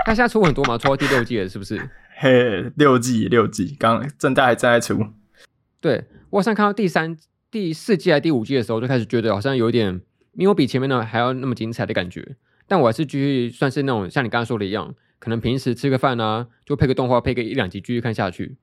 [0.05, 1.79] 他现在出很多嘛，出到第六季了，是不是？
[2.17, 5.01] 嘿，六季六季，刚正在还在出。
[5.79, 7.15] 对，我好像看到第三、
[7.49, 10.01] 第四季还第五季的时候，就开始觉得好像有点
[10.33, 12.35] 没有比前面的还要那么精彩的感觉。
[12.67, 18.57] 但我还是继续算是那种像你刚刚说的一样，可能平时吃个饭啊，就配个动画，配个一两集继续看下去。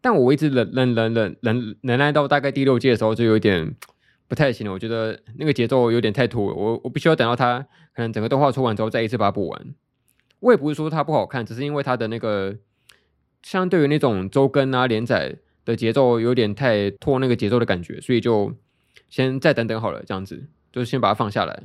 [0.00, 3.76] 但我一直忍忍忍忍忍忍耐到大概第六季的时候，就有点
[4.30, 4.72] 不太行了。
[4.72, 7.58] 我觉得那个节奏有点太拖了，我我必须要等到它
[7.94, 9.74] 可能整个动画出完之后，再一次把它补完。
[10.38, 12.56] 我也不是说它不好看，只是因为它的那个
[13.42, 18.54] 相对于那种周更啊连载的节奏有点太拖那个节奏的感觉，所以就
[19.08, 21.64] 先再等等好了，这样子就先把它放下来。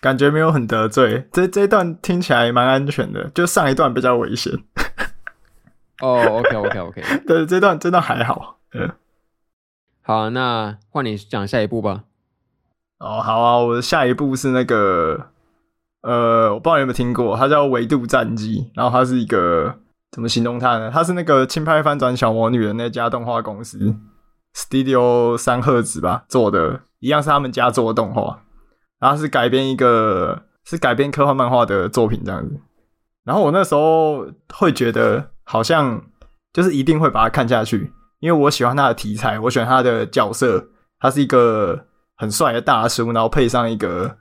[0.00, 4.52] 感觉没有很得罪，这这一段听起来蛮安全的，就上一段比较危险。
[6.02, 8.58] 哦、oh,，OK OK OK，对，这段真的还好。
[8.72, 8.90] 嗯，
[10.02, 12.04] 好，那换你讲下一部吧。
[12.98, 15.28] 哦，好啊，我的下一部是那个。
[16.02, 19.74] 呃，我不知道你有没有听过，它叫《维度战机》，然后它是一个
[20.10, 20.90] 怎么形容它呢？
[20.90, 23.94] 它是那个轻拍翻转小魔女的那家动画公司
[24.54, 28.40] Studio 三赫兹吧做的，一样是他们家做的动画，
[28.98, 32.58] 然后是改编一个是改编科幻漫画的作品这样子。
[33.24, 36.02] 然后我那时候会觉得好像
[36.54, 40.64] 就是一定会把它看下去，因为我喜欢它的题材，我喜欢它的角色，
[41.00, 44.16] 他是一个很帅的大叔，然后配上一个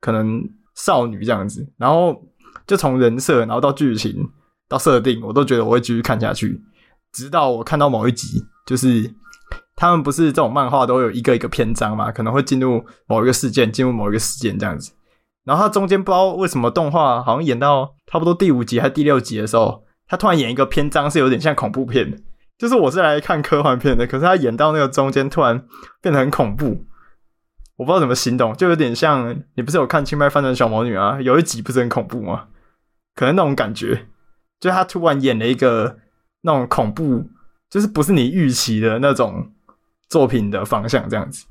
[0.00, 0.42] 可能。
[0.76, 2.20] 少女这样子，然后
[2.66, 4.28] 就从人设，然后到剧情，
[4.68, 6.60] 到设定，我都觉得我会继续看下去，
[7.12, 9.08] 直到我看到某一集，就是
[9.76, 14.90] 他们不是这种漫画都有一个一个篇章嘛，可能会进入某一个事件，进入某一个事件这样子，
[15.44, 22.18] 然后他中间不知道为什么动画好像演到差不多第五集还是第六集的时候，他突然演一个篇章是有点像恐怖片的，
[22.64, 25.66] 就是我是来看科幻片的，可是他演到那个中间突然
[26.00, 26.86] 变得很恐怖。
[27.76, 31.20] 我不知道怎么形容，就有点像你不是有看《轻拍翻转小魔女》啊？
[31.20, 32.48] 有一集不是很恐怖吗？
[33.14, 34.06] 可能那种感觉，
[34.60, 35.98] 就他突然演了一个
[36.40, 37.28] 那种恐怖，
[37.68, 39.52] 就是不是你预期的那种
[40.08, 41.44] 作品的方向这样子。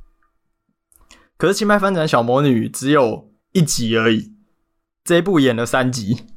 [1.38, 4.34] 可是《轻拍翻转小魔女》只有一集而已，
[5.04, 6.33] 这一部演了三集。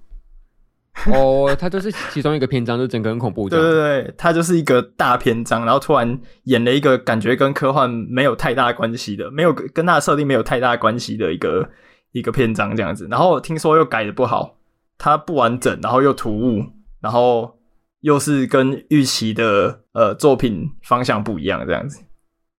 [1.12, 3.48] 哦，它就是其中一个篇章，就整个很恐怖。
[3.48, 11.68] 对对对，它就是一个大篇章，然后突然演了一个感觉跟科幻没有太大关系的，没有跟它的设定没有太大关系的一个
[12.12, 13.06] 一个篇章这样子。
[13.10, 14.56] 然后听说又改的不好，
[14.98, 16.64] 它不完整，然后又突兀，
[17.00, 17.58] 然后
[18.00, 22.02] 又是跟预期的呃作品方向不一样这样子，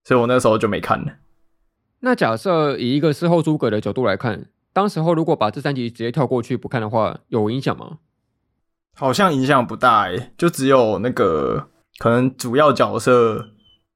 [0.06, 1.12] 所以我那时候就没看了。
[2.02, 7.98] 那假设以一个事后诸葛的角度来看，当时候如果把这三集直接跳过去不看的话，有影响吗？
[8.98, 11.68] 好像影响不大诶，就只有那个
[12.00, 13.50] 可能主要角色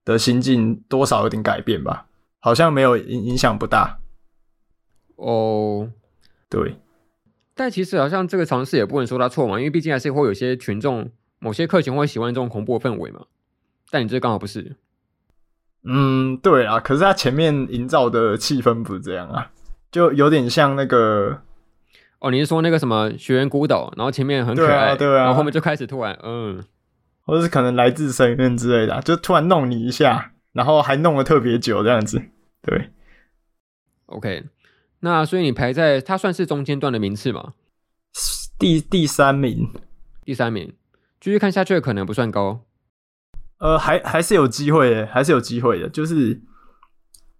[0.06, 2.06] 的心境多少有点改变吧，
[2.40, 4.00] 好像没有影影响不大。
[5.16, 5.90] 哦，
[6.50, 6.78] 对，
[7.56, 11.10] 但其实好像这个尝试也不能说他错嘛，因为毕竟还是会有些群众，
[11.40, 13.26] 某些客群会喜欢这种恐怖的氛围嘛。
[13.90, 14.78] 但你这刚好不是。
[15.84, 19.52] 嗯，对啊，可是他前面营造的气氛不是这样啊，
[19.92, 21.42] 就有点像那个。
[22.22, 26.64] 哦，你是说那个什么学园孤岛，然后前面很可爱，对啊，对啊，然后后面就开始突然，嗯，
[27.26, 32.22] 或者是可能来自深渊之类的，啊，就突然弄你一下，然后还弄了特别久这样子，
[32.62, 32.92] 对。
[34.06, 34.44] OK，
[35.00, 37.54] 那所以你排在它算是中间段的名次吗？
[38.60, 39.72] 第第三名，
[40.24, 40.76] 第三名，
[41.20, 42.62] 继续看下去的可能不算高。
[43.58, 46.40] 呃，还还是有机会的，还是有机会的，就是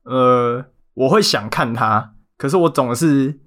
[0.06, 0.66] 呃，
[0.96, 3.40] 我会想看它，可是我总是。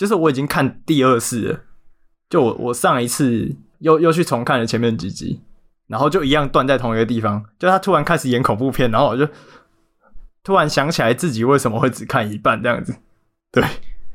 [0.00, 1.60] 就是我已经看第二次了，
[2.30, 5.42] 就我我上一次又又去重看了前面几集，
[5.88, 7.44] 然后就一样断在同一个地方。
[7.58, 9.28] 就他突然开始演恐怖片，然后我就
[10.42, 12.96] 突然想起来自己为什么会只看一半这样子。
[13.52, 13.62] 对，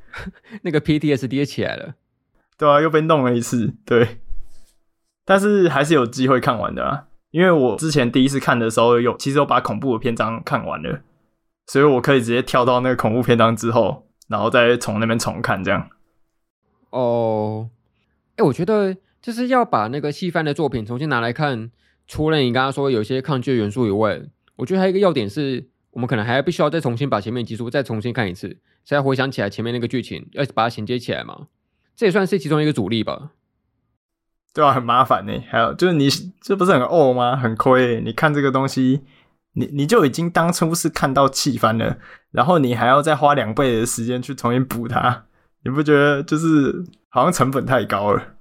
[0.66, 1.94] 那个 PTSD 起来了，
[2.58, 3.72] 对啊，又被弄了一次。
[3.86, 4.22] 对，
[5.24, 11.02] 但是还是有机会看完的啊，因为我之前第一次看的时候有其实我把恐怖的篇章看完了，
[11.68, 14.05] 所以我可以直接跳到那个恐怖篇章之后。
[14.28, 15.90] 然后再从那边重看这样。
[16.90, 17.70] 哦，
[18.38, 21.72] 哎，我觉得就是要把那个戏番的作品重新拿来看，
[22.08, 24.22] 除了你刚刚说有些抗拒元素以外，
[24.56, 31.48] 我觉得还有一个要点是，我们可能还必须要再重新把前面集数再重新看一次，才回想起来前面那个剧情，要把它衔接起来嘛。
[31.96, 33.32] 这也算是其中一个阻力吧。
[34.54, 35.34] 对啊，很麻烦呢。
[35.50, 36.08] 还有就是你
[36.40, 37.36] 这不是很呕吗？
[37.36, 38.00] 很亏。
[38.02, 39.02] 你看这个东西，
[39.56, 41.98] 你你就已经当初是看到气翻了，
[42.32, 45.26] 然后你还要再花两倍的时间去重新补它，
[45.64, 48.36] 你不觉得就是好像成本太高了？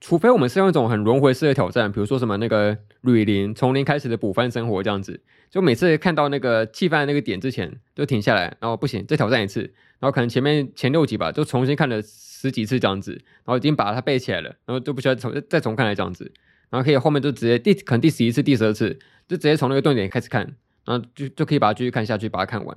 [0.00, 5.20] 除非我们是用一种很轮回式的挑战，比如说什么那个吕林从零开始的补番生活这样子，
[5.50, 9.60] 就每次看到那个气翻那个点之前就停下来，然后不行再挑战一次，
[9.98, 16.32] 然后可能前面前六集吧就重新看了十几次这样子，然后已经把它背起来了，然后就不需要重再重看来这样子，
[16.70, 18.98] 然后可以后面就直接第可能第十一次、第十二次
[19.30, 20.44] 就直接从那个断点开始看，
[20.84, 22.76] 然后就就可以把它继续看下去，把它看完。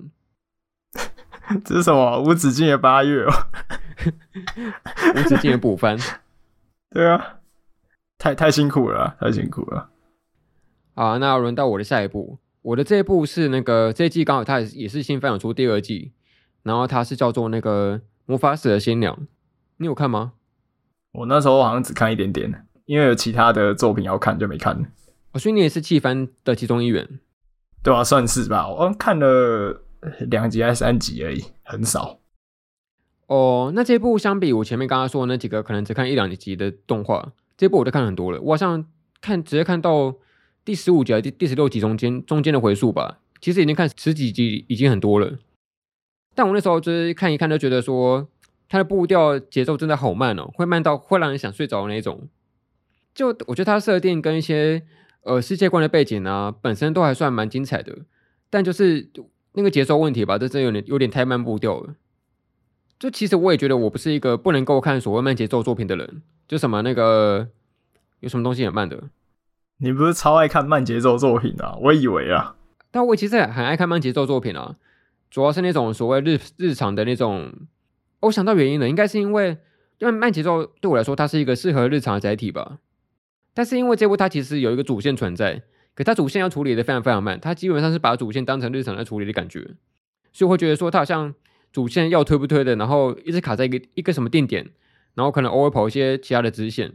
[1.65, 3.31] 这是什么无止境的八月哦？
[5.15, 5.97] 无止境的补番。
[6.93, 7.39] 对啊，
[8.19, 9.89] 太太辛苦了，太辛苦了。
[10.93, 16.11] 好，那轮到我的下一部，我的这一部是那个这一季刚好它也是新番有出第二季，
[16.61, 19.25] 然后它是叫做那个魔法使的新娘，
[19.77, 20.33] 你有看吗？
[21.13, 24.91] 我那时候好像只看一点点，因为有其他的作品要看就没看。
[25.33, 27.19] 我说你也是弃番的其中一员，
[27.81, 28.69] 对啊，算是吧。
[28.69, 29.83] 我看了
[30.29, 32.19] 两集还是三集而已，很少。
[33.27, 38.39] 哦，那这部相比我前面刚刚说的那几个，可能只看一两集的动画，这部我都看很多了。
[38.41, 38.85] 我好像
[39.21, 40.13] 看直接看到
[40.63, 45.39] 第十五集、第第十六集中间中间的回数吧，其实已经看十几集已经很多了。
[46.35, 48.27] 但我那时候就是看一看，就觉得说
[48.69, 52.27] 它的步调节奏真的好慢哦，会慢到会让人想睡着的那种。
[53.15, 54.83] 就我觉得它设定跟一些
[55.23, 57.97] 呃世界观的背景啊，本身都还算蛮精彩的，
[58.49, 59.09] 但就是
[59.53, 61.95] 那个节奏问题吧，这真有点有点太慢步调了。
[62.99, 67.49] 就其实我也觉得我不是一个不能够看所谓慢节奏作品的人，就什么那个
[68.21, 69.09] 有什么东西很慢的，
[69.77, 71.75] 你不是超爱看慢节奏作品啊？
[71.81, 72.55] 我以为啊，
[72.91, 74.77] 但我其实很爱看慢节奏作品啊，
[75.29, 77.51] 主要是那种所谓日日常的那种。
[78.21, 79.57] 我想到原因了，应该是因为
[79.97, 82.79] 因为慢节奏对我来说它是一个适合日常的载体吧。
[83.53, 85.61] 但是因为这部它其实有一个主线存在，
[85.95, 89.59] 可它主线要处理的非常非常慢，它基本上是把主线当成日常来处理的感觉，
[90.31, 91.33] 所以我会觉得说它好像。
[91.73, 94.69] 主线要推不推的，然后一直卡在一个一个什么定点，
[95.15, 96.87] 然后可能偶尔跑一些其他的支线，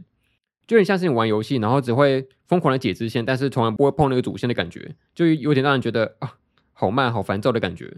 [0.65, 6.35] 就有点像是你玩游戏，然后只会疯狂的解支线，但是从来不会碰那个主线的感觉，就有点让人觉得啊，
[6.71, 7.93] 好慢、好烦躁的感觉。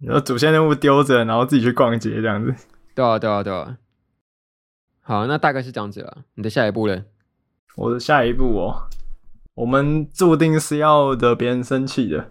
[0.00, 2.52] 然后主线任务丢着，然后自己去逛街这样子。
[2.96, 3.78] 对啊，对啊，对啊。
[5.00, 6.24] 好，那大概是这样子了。
[6.34, 7.04] 你的下一步呢？
[7.76, 8.88] 我的下一步哦，
[9.54, 12.30] 我们注定是要惹别人生气的。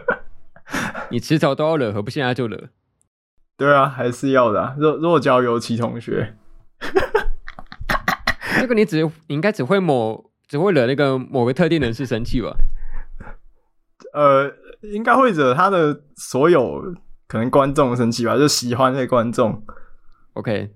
[1.10, 2.68] 你迟早都要惹，何不现在就惹？
[3.56, 4.76] 对啊，还是要的、啊。
[4.78, 6.36] 若若交尤其同学，
[8.60, 12.54] 这个你只你应该只会某只会惹那个某个特定人士生气吧？
[14.12, 16.94] 呃，应该会惹他的所有
[17.26, 18.36] 可能观众生气吧？
[18.36, 19.62] 就喜欢的观众。
[20.34, 20.70] OK，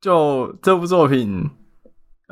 [0.00, 1.50] 就这部作品，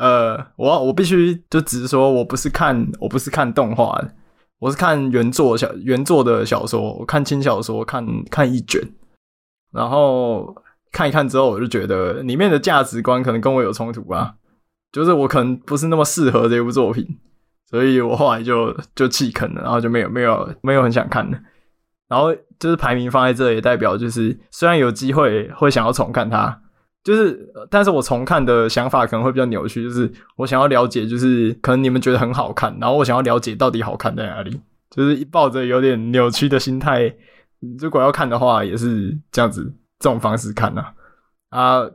[0.02, 4.12] 呃，我我必须就只是说我不是看我不是看动画的。
[4.58, 8.80] 我是看原作小原作的小说，我看轻小说，看看一卷，
[9.72, 10.54] 然后
[10.90, 14.34] 看一看之后，我就觉得里面的价值观可能跟我有冲突吧，
[14.90, 17.06] 就是我可能不是那么适合这部作品，
[17.70, 21.38] 所以我后来就就弃坑了，然后就没有没有没有很想看了。
[22.08, 26.61] 然后就是排名放在这里，也代表就是虽然有机会会想要重看它。
[27.04, 37.12] 就是，但是我重看的想法可能会比较扭曲，就是我想要了解，就是可能你们觉得很好看，然后我想要了解到底好看在哪里，就是抱着有点扭曲的心态，
[37.80, 40.92] 如果要看的话，也是这样子这种方式看呐，
[41.48, 41.90] 啊，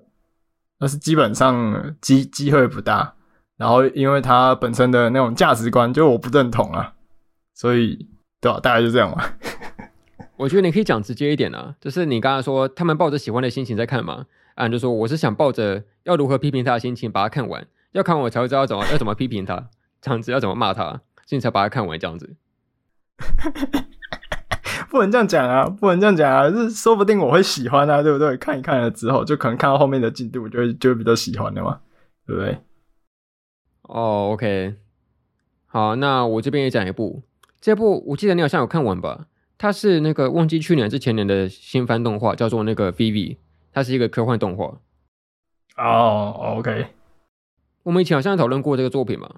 [0.77, 3.13] 但是基本上机机会不大，
[3.55, 6.95] 然后因为它本身的那种价值观就我不认同啊，
[7.55, 8.09] 所以
[8.41, 8.59] 对吧？
[8.59, 9.37] 大概就这样吧。
[10.35, 14.25] 我觉得你可以讲直接一点啊，就是你刚才说他们抱着喜欢的心情在看嘛。
[14.57, 19.69] 啊，就说我是想抱着要如何批评他的心情把它看完，要看完我才会知道怎么要怎么批评他，
[20.01, 22.35] 这样子要怎么骂他，所以才把它看完这样子。
[24.89, 28.35] 不能这样讲啊，不能这样讲啊，是说不定我会喜欢啊，对不对？
[28.37, 31.81] 看一看了之后，就可能看到后面的进度，就会就会比较喜欢的嘛，
[32.25, 32.57] 对不对？
[33.83, 34.75] 哦，OK，
[35.67, 37.21] 好，那我这边也讲一部，
[37.61, 39.27] 这部我记得你好像有看完吧？
[39.59, 43.35] 它是那个忘记去年还是前年的新番动画，叫做那个《Vivy》。
[43.77, 44.79] 它是一个科幻动画
[45.77, 46.87] 哦、oh,，OK。
[47.83, 49.29] 我们以前好像讨论过这个作品嘛，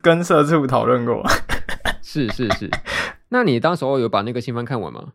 [0.00, 1.20] 跟社畜讨论过。
[2.00, 2.70] 是是是，
[3.30, 5.14] 那你当时候有把那个新番看完吗？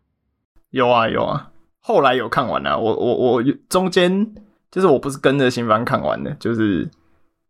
[0.68, 1.50] 有啊有啊，
[1.80, 2.76] 后来有看完了、啊。
[2.76, 4.34] 我我我中间
[4.70, 6.90] 就是我不是跟着新番看完的，就是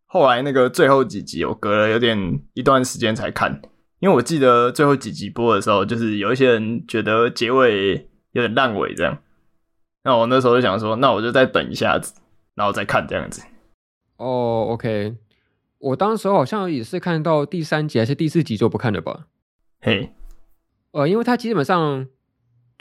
[0.07, 3.61] 后来那个最后几集我隔了有点一段时间才看，
[3.99, 9.19] 因为我记得最后几集播的时候，就是有一些人觉得结尾有点烂尾这样。
[10.05, 12.15] 那我那时候就想说，那我就再等一下子，
[12.55, 13.43] 然后再看这样子。
[14.17, 15.17] 哦，OK，
[15.79, 19.27] 我当时好像也是看到第三集还是第四集就不看了吧？
[19.81, 20.13] 嘿，
[20.93, 22.07] 呃，因为他基本上，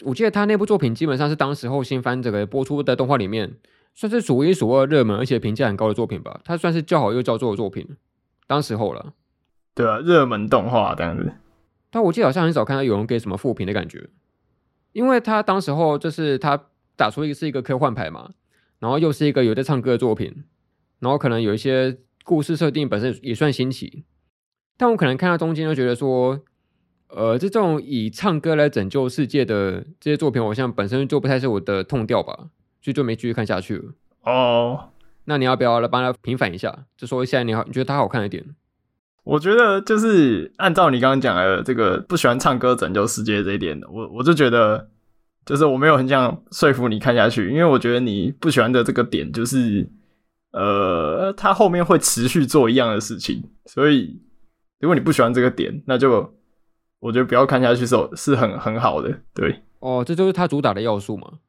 [0.04, 3.58] 我记得他那部作品基本上是当时候新番这个播出的动画里面，
[3.94, 6.42] 算是数一数二热门而且评价很高的作品吧。
[6.44, 7.88] 它算是叫好又叫座的作品，
[8.48, 9.14] 当时候了。
[9.76, 11.34] 对啊，热门动画这样子。
[11.92, 14.10] 但我记得好像很少看到有人给什么负评的感觉，
[14.92, 16.66] 因为他当时候就是他
[16.98, 18.32] 打出一个是一个科幻牌嘛，
[18.80, 20.44] 然后又是一个有在唱歌的作品，
[21.00, 24.04] 然后可能有一些故事设定本身也算新奇，
[24.76, 26.42] 但我可能看到中间就觉得说，
[27.10, 32.50] 呃，这种以唱歌来拯救世界的这些作品，好像本身就不太是我的痛调吧，
[32.82, 33.94] 所以就没继续看下去了。
[34.24, 34.90] 哦，
[35.26, 38.44] 那你要不要来帮他平反一下，就说一下你好，你觉得他好看一点？
[39.24, 44.90] 我觉得就是按照你刚刚讲的这个不喜欢唱歌拯救世界这一点，我我就觉得
[45.48, 49.90] 就是我没有很想说服你看下去，因为我觉得你不喜欢的这个点就是，
[50.52, 54.22] 呃，他后面会持续做一样的事情，所以
[54.80, 56.34] 如果你不喜欢这个点，那就
[57.00, 59.64] 我觉得不要看下去是是很很好的，对。
[59.80, 61.40] 哦，这就是他主打的要素嘛？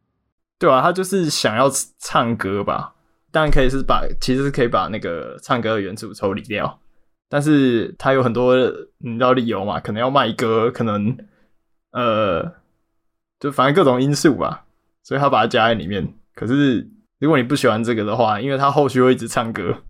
[0.61, 1.68] 对啊，他就是想要
[1.99, 2.94] 唱歌吧，
[3.32, 6.78] 当然可以是把其实是可以把那个唱歌的元素抽离掉。
[7.28, 8.57] 但是他有很多
[8.99, 11.16] 你知道理由嘛，可能要卖歌，可能
[11.92, 12.42] 呃，
[13.41, 14.64] 就反正各种因素吧，
[15.03, 16.14] 所以他把它加在里面。
[16.34, 19.82] 可是如果你不喜欢这个的话，因为他后续会一直唱歌。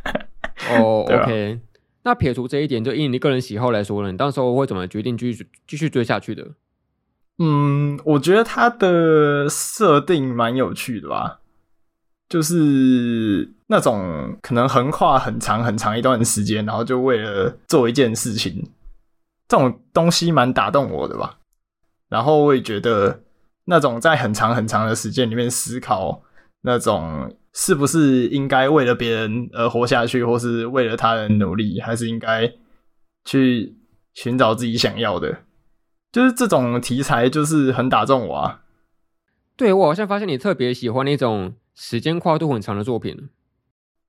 [0.70, 1.60] 哦、oh,，OK，
[2.04, 6.46] 那撇除这一点，就以你个人喜好来说呢，你到时候会怎么决定继续继续追下去的？
[7.38, 11.38] 嗯，我觉得他的设定蛮有趣的吧。
[12.28, 18.70] 就是那种可能横跨很长很长一段时间，然后就为了做一件事情，
[19.48, 21.39] 这种东西蛮打动我的吧。
[22.10, 23.22] 然后我也觉得
[23.64, 26.22] 那种在很长很长的时间里面思考，
[26.60, 32.52] 那种是不是应该为了别人而活下去，或是为了他人努力，还是应该
[33.24, 33.74] 去
[34.12, 35.38] 寻找自己想要的，
[36.12, 38.60] 就是这种题材就是很打中我啊。
[39.56, 41.54] 对，我好像发现你特别喜欢那种。
[41.72, 43.30] 时间跨度很长的作品，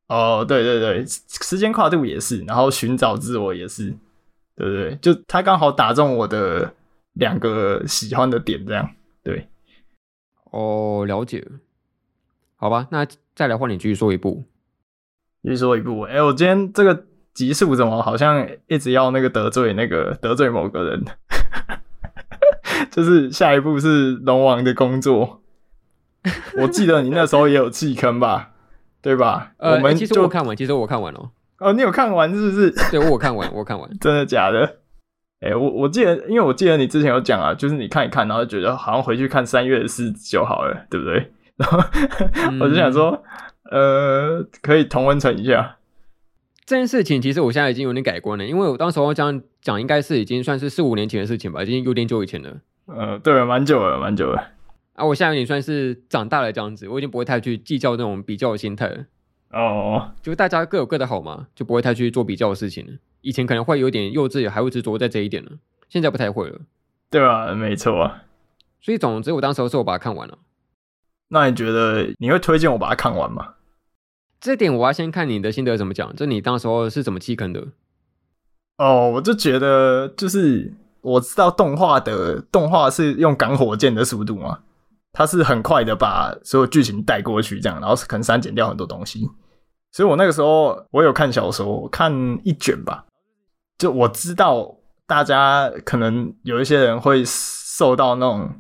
[0.08, 3.96] 哦，对对对，时间跨度也是，然后寻找自我也是，
[4.58, 6.74] 对不对，就他刚好打中我的
[7.14, 8.90] 两个喜欢的点，这样，
[9.24, 9.48] 对，
[10.52, 11.46] 哦，了解，
[12.56, 13.06] 好吧，那
[13.36, 14.44] 再来换你继续说一部，
[15.44, 21.04] 继续说一部，哎，我今天这个集数怎么好像一直要那个得罪那个得罪某个人，
[22.92, 25.42] 就是下一步是龙王的工作。
[26.58, 28.52] 我记得你那时候也有弃坑吧，
[29.02, 29.54] 对吧？
[29.58, 31.32] 呃，我们其实我看完，其实我看完了。
[31.58, 32.72] 哦，你有看完是不是？
[32.92, 34.81] 对，我看完，我看完，真的假的？
[35.42, 41.32] 哎、欸，我我记得，因为我记得你之前有讲啊，就是你看一看，然后觉得好像回去看三月四就好了，对不对？
[41.58, 41.80] 然后、
[42.50, 43.24] 嗯、 我就想说，
[43.72, 45.78] 呃，可以同温层一下
[46.66, 47.20] 这件事情。
[47.20, 52.58] 其实我现在已经有点改观了，因为我当时我这样讲，应该是已经算是四五年前的事情吧，已经有点久以前了。
[52.86, 54.52] 呃，对，蛮久了，蛮久了。
[54.94, 59.06] 啊，我现在有点算是长大了这样子，我已经不会太去计较那种比较的心态了。
[59.52, 60.02] 哦，oh.
[60.22, 62.94] 就大家各有各的好嘛，就不会太去做比较的事情了。
[63.22, 65.52] 以前可能会有点幼稚，还会执着在这一点呢，
[65.90, 66.60] 现在不太会了。
[67.10, 68.24] 对啊，没错啊。
[68.82, 70.38] 所以总之，我当时候是我把它看完了。
[71.30, 73.54] 那你觉得你会推荐我把它看完吗？
[74.40, 77.62] 这点我要先看你的心得怎么讲，就你当时候是怎么弃坑的？
[78.78, 84.60] 哦，oh, 我就觉得就是我知道动画的动画是用赶火箭的速度嘛。
[85.14, 89.30] 它是很快的把所有剧情带过去，这样，然后可能删减掉很多东西。
[89.92, 92.12] 所以我那个时候我有看小说，我看
[92.44, 93.06] 一卷吧。
[93.82, 94.78] 就我知道
[95.08, 98.54] 大家可能有一些人会受到那种，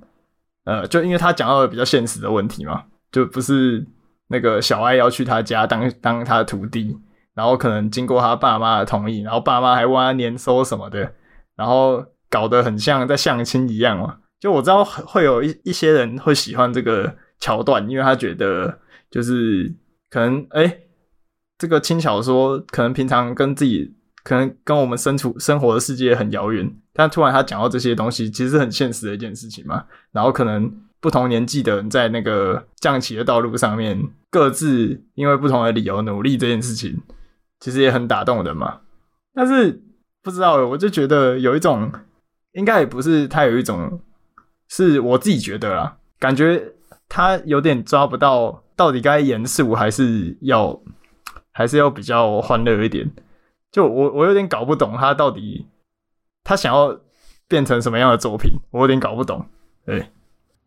[0.63, 3.85] 呃，就因为他讲到的比较现实的问题嘛，就不是
[4.29, 6.97] 那个小爱要去他家当当他的徒弟，
[7.35, 11.13] 然后可能经过他爸妈的同意，然后爸妈还问他年收什么的，
[11.55, 14.17] 然后搞得很像在相亲一样嘛。
[14.39, 18.79] 就我知道会有一一些人会喜欢这个桥段，因为他觉得
[19.11, 19.71] 就是
[20.09, 20.79] 可能哎、
[21.59, 23.93] 这个轻小说可能平常跟自己
[24.23, 29.85] 可能跟我们身处生活的世界很遥远，但突然他讲到这些东西，其实是很现实的一件事情嘛。
[30.11, 37.01] 然后可能不同年纪的人在那个降旗的道路上面，各自因为不同的理由努力这件事情，
[37.59, 38.79] 其实也很打动人嘛。
[39.33, 39.81] 但是
[40.21, 41.91] 不知道，我就觉得有一种，
[42.53, 44.01] 应该也不是他有一种。
[44.73, 46.71] 是我自己觉得啦，感觉
[47.09, 50.81] 他有点抓不到到底该严肃还是要
[51.51, 53.11] 还是要比较欢乐一点。
[53.71, 55.67] 就我我有点搞不懂他到底
[56.43, 56.99] 他想要
[57.47, 59.45] 变成什么样的作品，我有点搞不懂。
[59.85, 60.07] 对，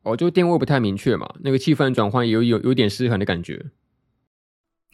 [0.02, 3.66] 哦，就定位不太明确嘛，那个气氛转换有有有点失衡的感觉。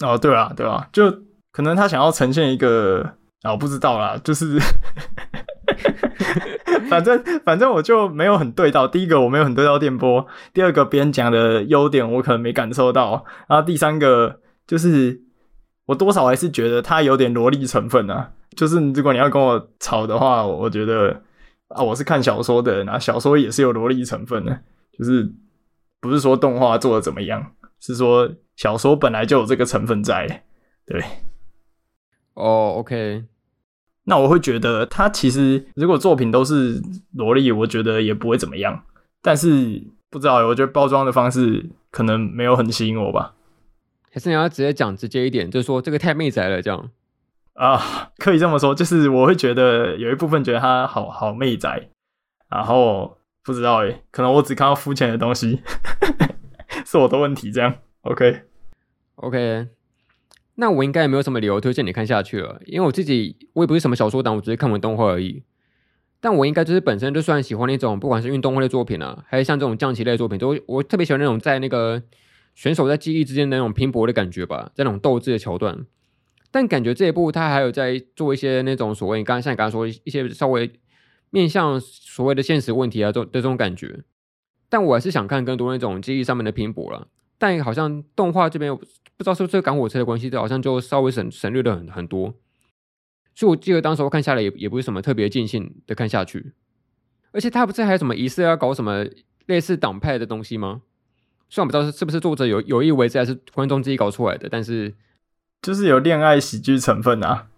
[0.04, 1.10] 哦，对啊，对啊，就
[1.52, 4.58] 可能他想要呈现一个，啊，我不知道啦，就是，
[6.88, 8.88] 反正反正我就没有很对到。
[8.88, 15.20] 第一个我没有很对到电波，第二个别人讲的优点我可能没感受到，然后第三个就是
[15.90, 18.32] 我多少还是觉得他有点萝莉成分啊。
[18.56, 21.22] 就是如果你要跟我吵的话，我觉得
[21.68, 24.60] 啊，我是看小说的人啊，小说也是有萝莉成分的，
[24.96, 25.32] 就是
[26.00, 28.30] 不是说动画做的怎么样，是说。
[28.56, 30.44] 小说本来就有这个成分在，
[30.84, 31.00] 对。
[32.34, 33.24] 哦、oh，OK，
[34.04, 36.78] 那我会觉得他其实如果作品都是
[37.14, 38.82] 萝莉，我觉得也不会怎么样。
[39.22, 43.34] 但是不知道，我觉得包装的方式可能没有很吸引我吧。
[44.12, 46.90] 还是你要直接讲直接一点，就是说这个太妹仔了，这样
[47.54, 48.74] 啊，可以这么说。
[48.74, 51.88] 就是我会觉得有一部分觉得他好好妹仔，
[52.48, 55.60] 然后不知道诶，可能我只看到肤浅的东西，
[56.84, 58.42] 是我的问题，这样 OK。
[59.16, 59.68] OK，
[60.54, 65.42] 那我应该也没有什么理由推荐你看下去了，因为我自己我也不是什么小说党，我只是看完动画而已。
[66.22, 72.02] 但我应该就是本身就算喜欢那种不管是运动会的作品啊，还是像这种降棋类的作品，都我特别喜欢那种在那个
[72.60, 75.86] 选手在记忆之间那种拼搏的感觉吧，在那种斗智的桥段。
[76.50, 80.70] 但感觉这一部他还有在做一些那种所谓，你刚才像你刚才说一些稍微
[81.30, 84.04] 面向所谓的现实问题啊，这种的这种感觉。
[84.68, 87.08] 但我还是想看更多那种记忆上面的拼搏了。
[87.38, 92.34] 但好像动画这边不知道是不是赶火车的关系，这好像就稍微省省略了很很多。
[93.34, 96.52] 所以我记得当时我看下来也也不是什么特别尽兴的看下去。
[97.32, 99.06] 而且他不是还有什么仪式要搞什么
[99.46, 100.82] 类似党派的东西吗？
[101.50, 104.94] 虽然不知道是是不是作者有有意为之还是观众自己搞出来的，但是
[105.60, 107.48] 就是有恋爱喜剧成分啊。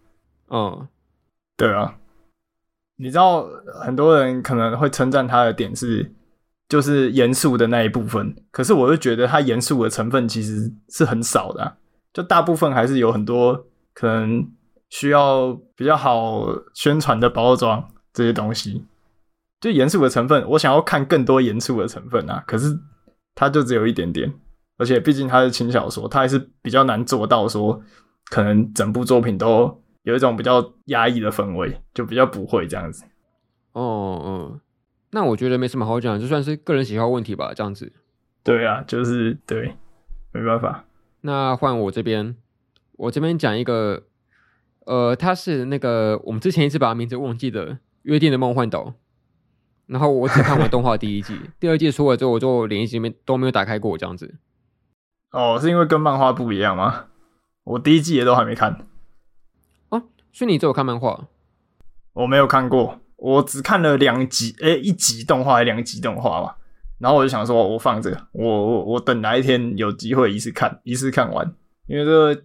[0.49, 0.89] 嗯，
[1.57, 1.97] 对啊。
[2.97, 3.47] 你知道
[3.85, 6.13] 很多人可能会称赞他的点是。
[6.69, 11.77] 就是严肃的那一部分，可是我就觉得他严肃的成分其实是很少的啊，
[12.15, 14.51] 就大部分还是有很多可能
[14.89, 18.87] 需要比较好宣传的包装这些东西。
[19.61, 22.75] 就严肃的成分，我想要看更多严肃的成分啊，可是
[23.35, 24.33] 它就只有一点点，
[24.79, 27.83] 而且毕竟它是轻小说，它还是比较难做到说
[28.27, 33.05] 可能整部作品都有一种比较压抑的氛围，就比较不会这样子。
[33.73, 34.61] 哦，嗯。
[35.15, 37.93] 那我觉得没什么好讲，就算是个人喜好问题吧，这样子。
[38.43, 39.77] 对啊，就是对，
[40.33, 40.87] 没办法。
[41.21, 42.35] 那换我这边，
[42.93, 44.05] 我这边讲一个，
[44.87, 47.75] 呃，他是那个我们之前一直把他名字忘记的
[48.05, 48.85] 《约定的梦幻岛》，
[49.93, 54.35] 然后我只看完动画第一季， 第二季出了之后，我就连一集没都没有打开过，这样子。
[55.33, 57.09] 哦，是因为跟漫画不一样吗？
[57.65, 58.87] 我第一季也都还没看。
[59.91, 61.29] 哦，所以你只有看漫画？
[62.15, 63.01] 我没有看过。
[63.17, 66.55] 我只看了两集，诶、欸，一集动画还两集动画嘛，
[66.99, 71.55] 然后我就想说，我放着，我我我等哪一天有机会一次看，一次看完，
[71.87, 72.43] 因为这个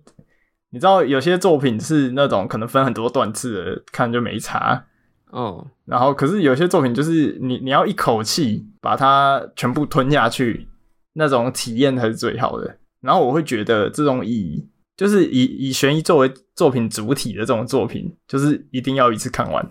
[0.70, 4.87] 你知道，有些作品是那种可能分很多段次的，看就没差
[5.32, 5.66] 哦。
[5.86, 10.68] 然后可是有些作品就是你你要一口气把它全部吞下去，
[11.14, 12.78] 那种体验才是最好的。
[13.02, 14.68] 然后我会觉得这种以
[14.98, 19.66] 就是以以悬疑作为作品主体的这种作品，就是一定要一次看完。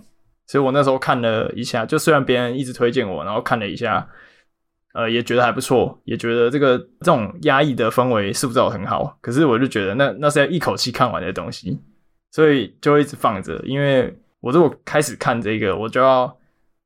[0.46, 4.08] 所以我那时候看了一下，就虽然别人一直推荐我，然后看了一下，
[4.94, 9.18] 呃，也觉得还不错，也觉得这个这种压抑的氛围塑造很好。
[9.20, 11.76] 可是我就觉得那那是要一口气看完的东西，
[12.30, 13.60] 所以就一直放着。
[13.66, 14.16] 因为
[14.46, 16.38] 我如果开始看这个，我就要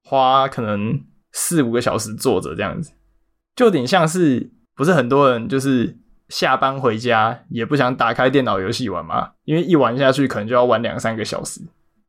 [0.03, 0.99] 花可能
[1.33, 2.93] 四五个小时坐着这样子，
[3.55, 5.99] 就有点像是不是很多人就是
[6.31, 11.61] 下班回家也不想打开电脑游戏玩嘛，因为一玩下去可能就要玩两三个小时。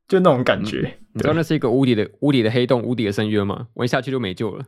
[0.07, 3.67] 就那种感觉，嗯、你知道那是一个无底的无底的黑洞，无底的深渊吗？
[3.73, 4.65] 玩下去就没救了。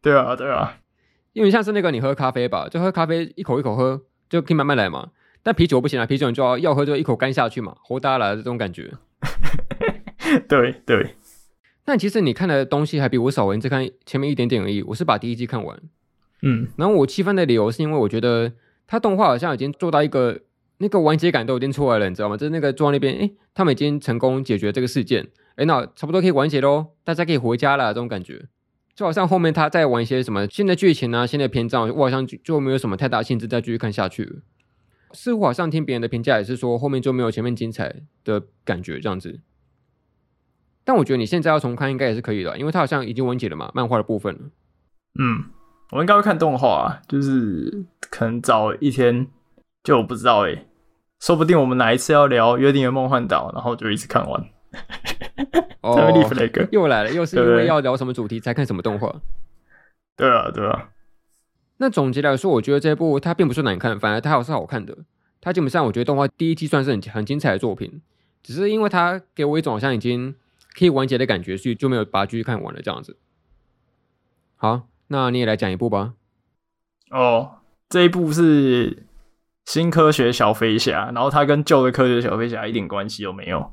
[0.00, 0.78] 对啊，对啊，
[1.32, 5.10] 因为像是那个你喝咖啡吧，就喝咖啡一口一口喝，就可以慢慢来嘛。
[5.42, 8.92] 但啤酒不行啊，啤酒你就要要喝就一口干下去嘛，活大了这种感觉。
[10.48, 11.14] 对 对。
[11.84, 14.82] 但其实你看的东西还比我少，你只看前面一点点而已。
[14.82, 15.80] 我是把第一季看完，
[16.42, 18.52] 嗯，然后我气愤的理由是因为我觉得
[18.86, 20.40] 他动画好像已经做到一个。
[20.80, 22.36] 那个完结感都已经出来了，你知道吗？
[22.36, 25.26] 就是那个坐在那边，哎，他们已经成功解决这个事件，
[25.56, 28.44] 哎，那差不多可以完结喽，大家可以回家了，这种感觉，
[28.94, 34.36] 就好像后面他在玩一些什么新的剧情啊、新的篇章，我好像就就没有什么太大兴致再继续看下去了。
[35.12, 39.40] 似乎好像听别人的评价也是说，后面就没有前面精彩的感觉这样子。
[40.88, 44.40] 但我觉得你现在要重看应该也是可以的，因为它好像已经完结了嘛，漫画的部分了。
[45.18, 45.44] 嗯，
[45.90, 49.26] 我应该会看动画啊，就是可能早一天。
[49.84, 50.66] 就我不知道诶、欸，
[51.20, 54.42] 说不定我们哪一次要聊《约定的梦幻岛》，然后就一次看完。
[55.82, 56.10] 哦，
[56.70, 59.14] 又来了，又是因为要聊什么主题才看什么动画。
[60.16, 60.88] 对啊，对啊。
[61.76, 64.96] 那总结来说，我觉得这部它并不是难看，反而它还是好看的。
[65.42, 68.00] 它基本上我觉得动画第一季算是很很精彩的作品，
[68.42, 70.34] 只是因为它给我一种好像已经
[70.78, 73.16] 可以完结的感觉，所以就没有把它继续看完了这样子。
[74.56, 76.14] 好，那你也来讲一部吧。
[77.10, 77.58] 哦，
[77.88, 79.06] 这一部是
[79.64, 83.72] 新科学小飞侠，然后它跟旧的科学小飞侠一点关系都没有。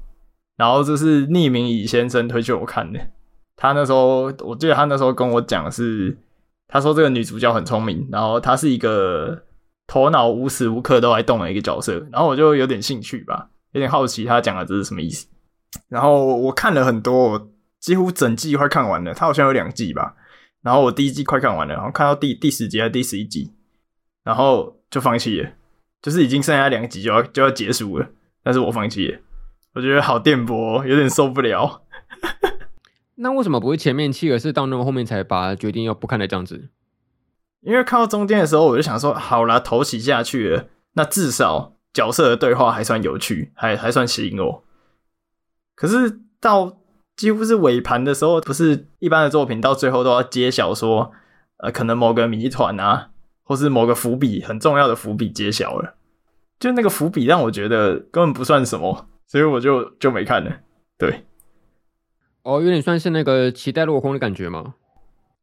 [0.57, 2.99] 然后这是匿名乙先生推荐我看的，
[3.55, 6.17] 他那时候我记得他那时候跟我讲是。
[6.67, 9.43] 他说：“这个女主角很聪明，然后她是一个
[9.85, 12.03] 头脑无时无刻都在动的一个角色。
[12.11, 15.27] 然后我就有点兴趣吧，有点好奇他讲的这是什么意思。
[15.87, 17.47] 然后我看了很多，我
[17.79, 19.13] 几乎整季快看完了。
[19.13, 20.15] 他好像有两季吧。
[20.61, 23.53] 然后我第一季快看完了，然后看到第第十集还是第十一集，
[24.23, 25.51] 然后就放弃了，
[26.01, 28.07] 就是已经剩下两集就要就要结束了。
[28.43, 29.19] 但是我放弃了，
[29.75, 31.83] 我觉得好电波，有点受不了。
[33.17, 36.69] ”那为什么不会前面弃，而是到那么后面才把决定要不看的这样子？
[37.61, 44.64] 因为看到中间的时候，我就想说，好啦，头洗下去了，那至少角色的对话还算有趣，还还算吸引我。
[45.75, 46.77] 可是到
[47.15, 51.11] 几乎是尾盘的时候，不是一般的作品到最后都要揭晓说，
[51.57, 53.09] 呃，可能某个谜团啊，
[53.43, 55.95] 或是某个伏笔很重要的伏笔揭晓了，
[56.59, 60.51] 就那个伏笔让我觉得根本不算什么，所以我就就没看了。
[60.97, 61.25] 对。
[62.43, 64.75] 哦，有点算是那个期待落空的感觉吗？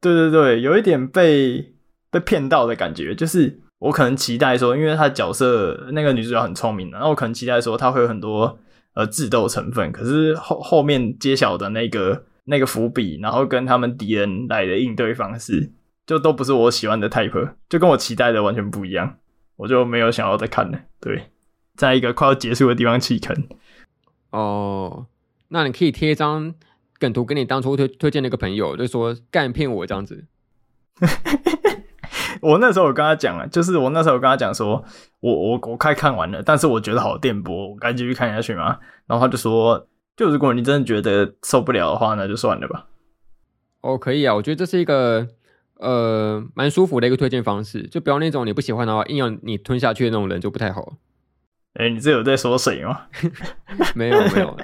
[0.01, 1.75] 对对对，有一点被
[2.11, 3.15] 被骗到的感觉。
[3.15, 8.57] 就是我可能期待说，因为他角色那个女主角很聪明，然后我可能期待说她会有很多
[8.95, 9.91] 呃智斗成分。
[9.93, 15.73] 可是后后面揭晓的那个那个伏笔，然后跟他们敌人来的应对方式，
[16.07, 19.19] 就都不是我喜欢的 type，就跟我期待的完全不一样。
[19.57, 20.79] 我就没有想要再看了。
[21.01, 21.31] 对，
[21.77, 23.49] 在一个快要结束的地方弃坑。
[24.31, 25.07] 哦，
[25.49, 26.55] 那你可以贴一张。
[26.99, 30.25] 梗图给你当初推推荐那个朋友，就说干骗我这样子。
[32.43, 34.85] 我那时候我跟他讲了，就是我那时候我跟他讲说，
[35.21, 38.79] 我我我快看完了，但是我觉得好电波，我该继续看下去吗？
[39.07, 39.87] 然后他就说，
[40.17, 42.87] 就如果你真的觉得受不了的话，那就算了吧。
[43.81, 45.27] 哦，可以啊，我觉得这是一个
[45.79, 50.95] 呃蛮舒服的一个推荐方式，就不要那种你不喜欢的话硬要你吞下去的那种人就不太好。
[51.75, 53.03] 哎、欸，你这有在说谁吗？
[53.95, 54.57] 没 有没有，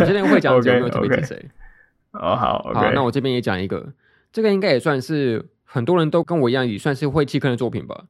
[0.00, 1.50] 有些人会讲，没有特别提谁。
[2.12, 3.92] 哦，好，好，那我这边也讲一个，
[4.32, 8.04] 这个应该也算是很多人都跟我一样，也算是会弃坑的作品吧，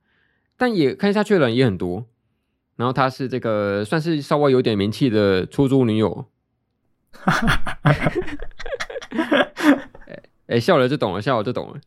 [0.59, 2.05] 但也看下去的人也很多。
[2.77, 6.27] 然后他是这个算是稍微有点名气的出租女友，
[7.13, 8.13] 哈哈哈哎
[10.49, 11.81] 哎，笑了就懂了，笑了就懂了。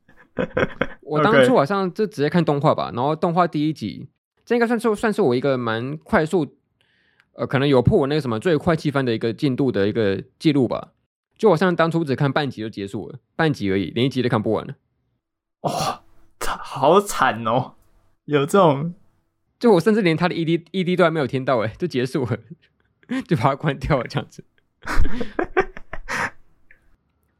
[1.01, 4.09] 我当初好像就直接看动画吧，然后动画第一集，
[4.45, 6.55] 这应该算是算是我一个蛮快速，
[7.33, 10.93] 呃，可能有破我那个什么最快气番的一个进度的一个记录吧。
[11.37, 14.73] 就好像当初只看半集就结束了，半集而已，连一集都看不完了。
[15.61, 15.99] 哇、哦，
[16.39, 17.73] 好惨哦！
[18.25, 18.93] 有这种，
[19.59, 22.37] 就我甚至连他的 ED ED 都还没有听到，哎，就结束了，
[23.27, 24.43] 就把它关掉了，这样子。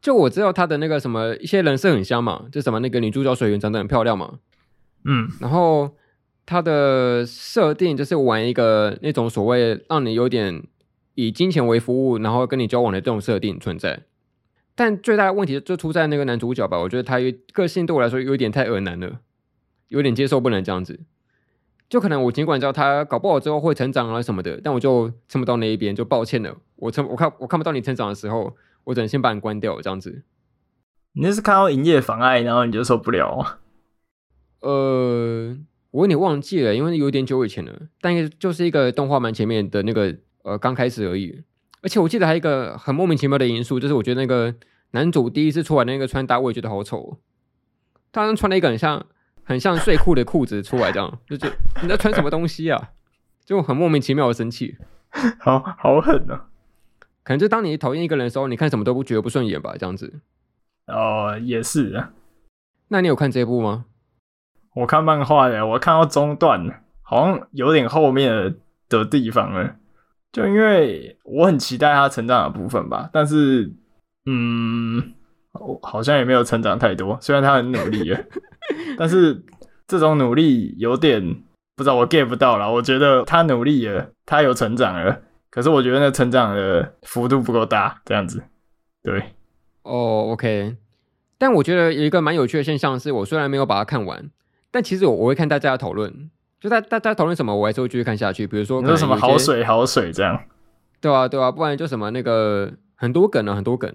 [0.00, 4.38] 就我知道他的那个什么一些人设很香嘛，就什么那个女主角水原长得很漂亮嘛，
[5.04, 5.94] 嗯，然后
[6.46, 10.62] 他的设定就是玩一个那种所谓让你有点。
[11.20, 14.02] 以金钱为服务，然后跟你交往的这种设定存在，
[14.78, 16.78] 但最大的问题就出在那个男主角吧。
[16.78, 19.18] 我觉得他有个性对我来说有点太恶男了，
[19.88, 21.00] 有点接受不能这样子。
[21.88, 26.56] 就可能我尽管知道他搞不好之后会成长啊什么的，但我就撑不到那一边，就抱歉了。
[26.76, 30.22] 我成我看我看不到你成长的时候，我只能先把你关掉这样子。
[31.14, 33.58] 你那是看到营业妨碍，然后你就受不了啊？
[34.60, 35.58] 呃，
[35.90, 37.88] 我有点忘记了，因为有点久以前了。
[38.00, 40.14] 但就是一个动画蛮前面的那个。
[40.44, 41.42] 呃，刚开始而已，
[41.82, 44.54] 而且我记得还有一个很莫名其妙的因素，就是我觉得那个
[44.90, 47.18] 男主第一次出来的那个穿搭，我也觉得好丑。
[48.10, 49.06] 他穿了一个很像
[49.44, 52.90] 很像睡裤的裤子出来，这样就觉得你在穿什么东西啊？
[53.44, 54.76] 就很莫名其妙的生气，
[55.40, 56.46] 好好狠啊！
[57.22, 60.20] 可能就当你讨厌一个人的时候，你看什么都不觉得不顺眼吧，这样子。
[60.86, 62.10] 哦，也是啊。
[62.88, 63.84] 那你有看这部吗？
[64.74, 68.54] 我看漫画的，我看到中段，好像有点后面
[68.88, 69.76] 的地方了。
[70.38, 73.72] 就因为我很期待他成长的部分吧，但是，
[74.26, 75.12] 嗯，
[75.52, 77.18] 我好像也没有成长太多。
[77.20, 78.20] 虽然他很努力了，
[78.96, 79.42] 但是
[79.86, 81.42] 这种努力有点
[81.74, 82.68] 不知道，我 get 不到啦。
[82.68, 88.42] 我觉得他努力了，他有成长了，可是我觉得那成长的幅度不够大，这样子。
[89.02, 89.18] 对，
[89.82, 90.76] 哦，oh，OK。
[91.38, 94.30] 但我觉得有一个蛮有趣的现象是，我虽然没有把它看完，
[94.70, 96.30] 但其实我我会看大家的讨论。
[96.60, 98.46] 就大大家讨论什么，我还是会继续看下去。
[98.46, 100.40] 比如说，有什么好水好水这样？
[101.00, 103.94] 对啊，对啊，不然就什么那个很多梗啊，很多梗。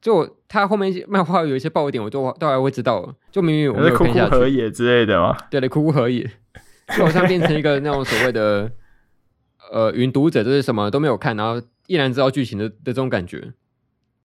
[0.00, 3.14] 就他后面漫画有一些爆点，我都都还会知道。
[3.30, 5.36] 就明明我没有看下去，哭哭河野之类的吗？
[5.50, 6.22] 对的，哭哭河野，
[6.96, 8.70] 就好像变成一个那种所谓的
[9.72, 13.52] 呃云读者，就是什么都没有看，然后依然知道剧情的的这种感觉。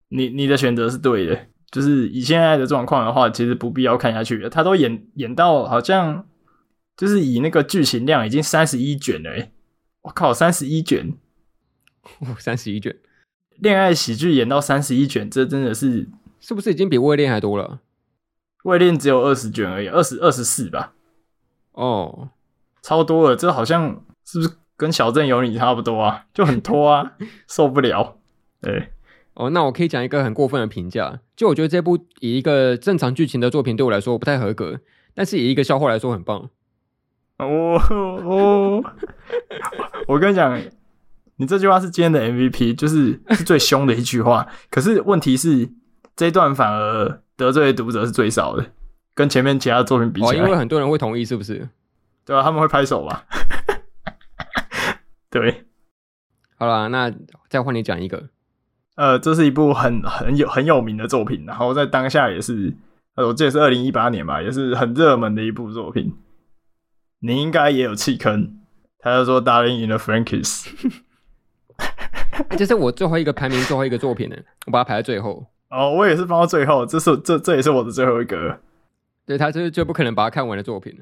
[0.07, 1.37] 你你的选择是对的，
[1.69, 4.49] 就是以现在的状况的话，其实不必要看下去。
[4.49, 6.25] 他都演演到好像
[7.01, 9.51] 就是以那个剧情量已经三十一卷了，哎，
[10.03, 11.17] 我靠，三十一卷，
[12.19, 12.95] 哦，三十一卷。
[13.57, 16.07] 恋爱喜剧演到三十一卷，这真的是
[16.39, 17.79] 是不是已经比《未恋》还多了？
[18.69, 20.93] 《未恋》只有二十卷而已，二十二十四吧？
[21.71, 22.29] 哦，
[22.83, 26.27] 超多了，这好像是不是跟《小镇有你》差不多啊？
[26.35, 27.13] 就很拖啊，
[27.49, 28.19] 受不了。
[28.61, 28.91] 对，
[29.33, 34.79] 哦，那我可以讲一个很过分的评价，就我觉得这部以一个正常剧情的作品对我来说不太合格，
[35.15, 36.51] 但是以一个笑话来说很棒。
[37.47, 38.83] 哦哦，
[40.07, 40.61] 我跟你讲。
[41.37, 44.45] 你这句话是今天的 MVP，就是是最凶的一句话。
[44.69, 45.67] 可是问题是，
[46.15, 48.63] 这一段反而得罪的读者是最少的，
[49.15, 50.33] 跟前面其他的作品比起来。
[50.33, 51.67] 哦，因为很多人会同意，是不是？
[52.27, 53.25] 对啊，他们会拍手吧？
[55.31, 55.65] 对。
[56.59, 57.11] 好了，那
[57.49, 58.29] 再换你讲一个。
[58.95, 62.71] 呃，这是一部很很有很有名的作品，然后在当下也是，
[63.15, 66.13] 呃，我记得是二零一八年吧，也是很热门的一部作品。
[67.21, 68.57] 你应该也有弃坑，
[68.99, 70.65] 他就说《Darling in the Franxx》。
[72.57, 75.45] 这是我最后一个排名最后一个作品呢，我把它排在最后。
[75.69, 78.59] 哦，我也是放到最后，这是这这也是我的最后一个。
[79.25, 80.93] 对，他就是最不可能把它看完的作品。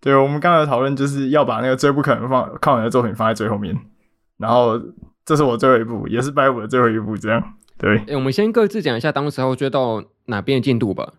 [0.00, 3.76] 对，我们刚才讨论就是要把那个最不可能放看完的作品放在最后面，
[4.36, 4.80] 然后
[5.24, 7.54] 这是我最后一部，也是白五的最后一部，这样。
[7.78, 11.14] 对，欸，我们先各自讲一下当时候追到哪边的进度吧。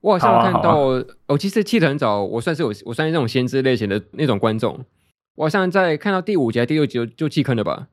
[0.00, 4.84] 我好像看到，我，啊啊哦，其实弃得很早，我算是有我算是那种先知类型的那种观众，
[5.34, 7.88] 我好像在看到第五集还第六集就就弃坑了吧。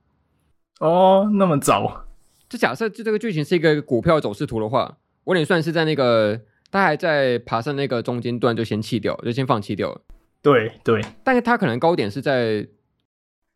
[0.79, 2.05] 哦，那么早？
[2.47, 6.39] 就假设就这个剧情是一个股票走势图的话，我得算是在那个
[6.71, 10.01] 他还在爬上那个中间段就先弃掉，就先放弃掉了。
[10.41, 12.65] 对对，但是他可能高点是在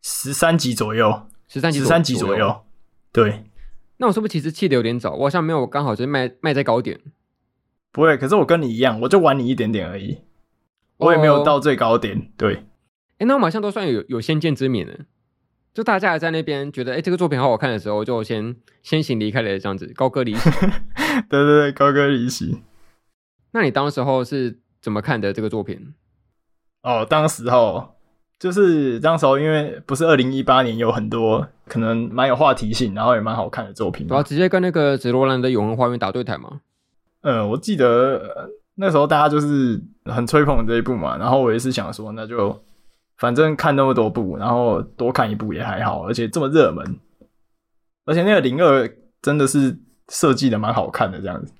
[0.02, 2.64] 十三集左右，十三集十三集左右。
[3.14, 3.46] 对，
[3.96, 5.14] 那我是不是其实弃的有点早？
[5.14, 7.00] 我好像没有刚好就是卖卖在高点。
[7.92, 10.20] 不会，可是我跟你一样，我就玩你一点点而已，
[10.98, 12.18] 我也没有到最高点。
[12.18, 12.64] 哦、对，哎、
[13.20, 14.94] 欸，那我好像都算有有先见之明了。
[15.74, 20.50] 就大家还在那边觉得，哎、欸，这个作品好好看的时候，就先先行离开了，这样子高歌离席。
[21.30, 22.62] 对对对，高歌离席。
[23.52, 25.94] 那你当时候是怎么看的这个作品？
[26.84, 27.96] 哦，当时候
[28.38, 36.62] 就是当时候，因为不是二零一八年有很多可能蛮有话题性，然后也蛮好看的作品，然后直接跟那个紫罗兰的《永恒花园》打对台吗？
[37.22, 42.64] 嗯，我记得那时候大家就是很吹捧这一部嘛，然后我也是想说，那就。
[43.18, 46.84] 反正看那么多部，然后多看一部也还好，而且这么热门，
[48.04, 48.92] 而且那个零二
[49.22, 49.78] 真的是
[50.10, 51.54] 设计的蛮好看的这样子，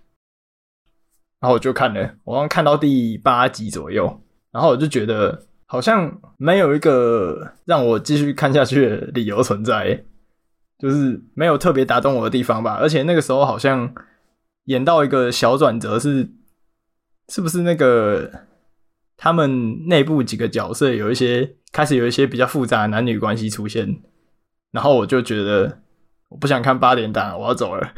[1.40, 10.04] 然后我就看了，我刚看到第八集左右，然后我就觉得好像没有一个让我继续看下去的理由存在，
[10.80, 13.94] 就是没有特别打动我的地方吧，而且那个时候好像
[14.66, 16.30] 演到一个小转折是，
[17.30, 18.48] 是不是那个？
[19.24, 24.02] 他们内部几个角色有一些开始有一些比较复杂的男女关系出现，
[24.72, 25.84] 然后我就觉得
[26.30, 27.94] 我不想看八点档，我要走了。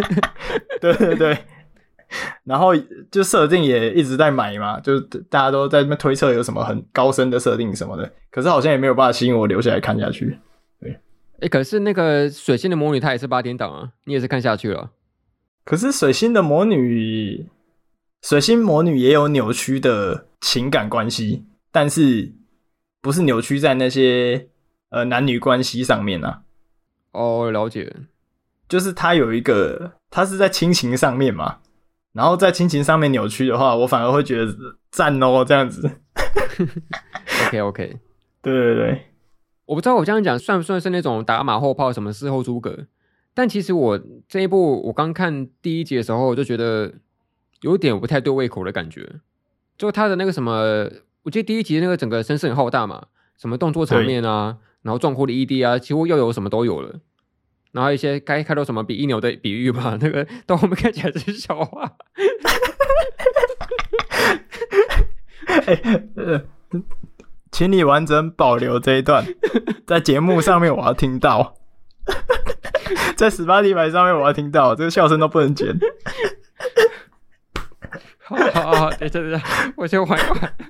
[0.80, 1.38] 对对对，
[2.44, 2.74] 然后
[3.10, 10.38] 就设定也一直在买嘛，就大家都在那边推测有什么很高深的设定什么的，可是好像也没有办法吸引我留下来看下去。
[10.80, 10.98] 对，
[11.42, 14.92] 哎、可是那个水星的魔女她也是八点档啊，你也是看下去了。
[15.66, 17.50] 可是水星的魔女。
[18.22, 22.32] 水星魔女也有扭曲的情感关系，但是
[23.00, 24.48] 不是扭曲在那些
[24.88, 26.42] 呃男女关系上面啊？
[27.12, 27.94] 哦，了解，
[28.68, 31.58] 就是他有一个，他是在亲情上面嘛，
[32.14, 34.52] 然后在亲情上面扭曲的话，我反而会觉得
[34.90, 35.88] 赞哦，这样子。
[37.46, 38.00] OK OK，
[38.42, 39.06] 对对对，
[39.66, 42.86] 我不知道我这样讲算不算是那种打马后炮，什么事后诸葛？
[43.36, 46.92] 但其实我这一部我刚看第一集的时候，我就觉得。
[47.62, 49.14] 有点不太对胃口的感觉，
[49.78, 50.88] 就他的那个什么，
[51.22, 53.06] 我记得第一集那个整个声势很浩大嘛，
[53.38, 57.00] 什么动作场面啊，然后壮阔的 ED 啊，几乎又有什么都有了，
[57.72, 61.96] 然后一些该开到什么比一牛的比喻吧，那个到后面看起来是笑话。
[65.46, 66.42] 哎，呃，
[67.50, 69.24] 请你完整保留这一段，
[69.86, 71.54] 在节目上面我要听到，
[73.16, 75.76] 在 Spotify 上面我要听到，这个笑声都不能剪。
[78.22, 79.42] 好 好好，等一下等一下，
[79.76, 80.56] 我先玩一玩。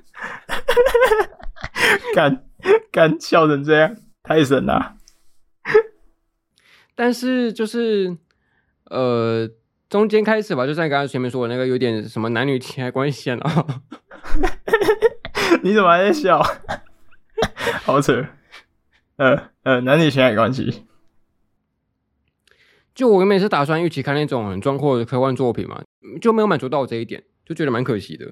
[2.13, 2.43] 干
[2.91, 4.95] 干笑成这样，太神了！
[6.95, 8.17] 但是就是
[8.85, 9.47] 呃，
[9.89, 13.39] 中间开始吧，就像你刚刚前面说的那个，有点什么男女情爱关系啊。
[15.61, 16.41] 你怎么还在笑？
[17.83, 18.25] 好扯。
[19.17, 20.86] 呃呃，男女情爱关系。
[22.97, 25.79] 就我原本是打算一起看那种很壮阔的科幻作品嘛，
[26.19, 28.25] 就没有满足到我这一点，就觉得蛮可惜的。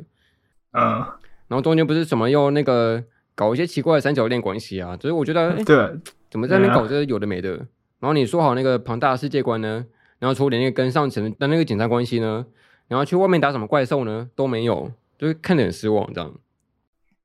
[0.71, 1.05] 嗯，
[1.47, 3.03] 然后中间不是什么又那个
[3.35, 5.99] 搞一些奇怪的三角恋关系啊，所以我觉得， 欸、对，
[6.31, 7.51] 怎么在那边搞这有的没的？
[7.57, 7.67] 嗯、
[7.99, 9.85] 然后你说好那个庞大的世界观呢，
[10.17, 12.43] 然后处理那个跟上层的那个紧张关系呢，
[12.87, 16.33] 然后去外面打什么怪兽呢，都没有，就是看得很失望这样。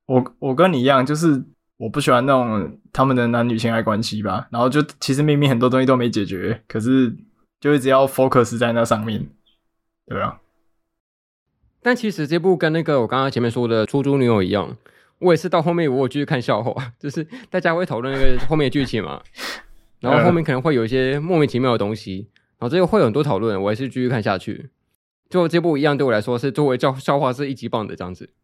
[0.05, 1.43] 我我跟你一样，就是
[1.79, 7.17] 我不喜欢那种他们的男女情爱关系吧，然后就其实明明很多东西都没解决，可是。
[7.61, 9.29] 就一直要 focus 在那上面，
[10.07, 10.41] 对啊。
[11.83, 14.77] 但其实这部跟那个我刚刚前面说的出租女友一样，
[15.19, 19.23] 我也是到后面我有继续看笑话， 就是大家会讨论那个后面的剧情嘛，
[20.01, 24.71] 然后后面可能会有一些莫名其妙的东西，然后这个会有很多讨论，我还是继续看下去。
[25.29, 28.31] 就这部一样对我来说是作为叫笑话是一级棒的这样子。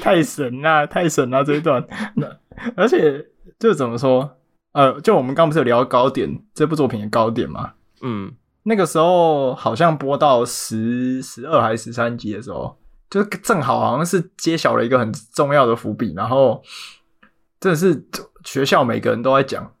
[0.00, 1.86] 太神了，太神了这一段，
[2.16, 2.38] 那
[2.74, 3.26] 而且
[3.58, 4.37] 就怎么说？
[4.72, 7.72] 呃，就我们刚不是有聊高点这部作品的高点嘛？
[8.02, 8.32] 嗯，
[8.64, 12.78] 那个时候好像播到十十二还是十三集的时候，
[13.10, 16.62] 就正好好像是揭晓了一个很重要的伏笔，然后
[17.58, 18.06] 真的是
[18.44, 19.72] 学校每个人都在讲，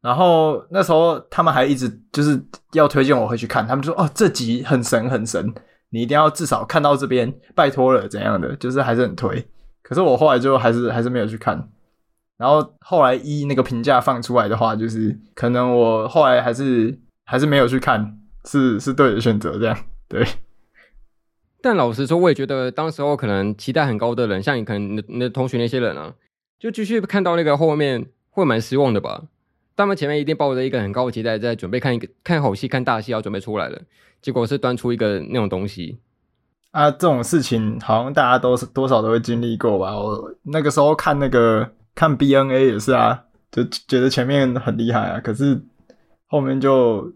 [0.00, 2.40] 然后那时候他们还一直就是
[2.72, 5.52] 要推荐我回去看，他们就说哦，这集很神很神，
[5.90, 9.46] 你一定要至少看到这边，拜托了怎样的，就是还是很推。
[9.82, 11.68] 可是我后来就还是还是没有去看。
[12.38, 19.76] 然后后来一那个评价放出来的话，就是可能我后来还是还是没有去看，是是对的选择这样。
[20.06, 20.22] 对。
[21.62, 26.12] 但老实说，我也觉得当时候可能期待很高的人，像你可能你的，你的同学那些人啊，
[26.58, 29.22] 就继续看到那个后面会蛮失望的吧。
[29.74, 33.80] 他们前面一定抱着一个很高的期待，在准备看一个看好戏、看大戏，要准备出来了，
[34.20, 35.98] 结果是端出一个那种东西。
[36.72, 39.98] 啊，这种事情好像大家都是多少都会经历过吧。
[39.98, 41.72] 我那个时候看那个。
[41.96, 45.60] 看 BNA 也是啊，就觉得前面很厉害啊，可是
[46.26, 47.12] 后面就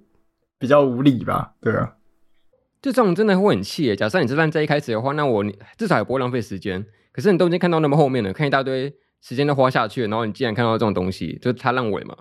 [0.59, 1.95] 比较无理吧，对啊。
[2.83, 3.95] 就这种真的会很气耶。
[3.95, 5.45] 假设你这段在一开始的话，那我
[5.77, 6.85] 至少也不会浪费时间。
[7.13, 12.17] 可是你都已经看到那么后面了，看一大堆时间都花下去了，然后你竟然看到这种东西，就他烂尾嘛。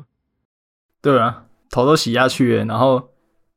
[1.01, 3.12] 对啊，头都洗下去了，然后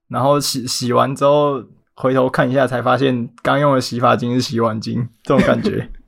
[0.07, 1.64] 然后洗洗完之后
[1.96, 5.90] 回头看一下，才发现刚用的洗发精是洗碗精，这种感觉。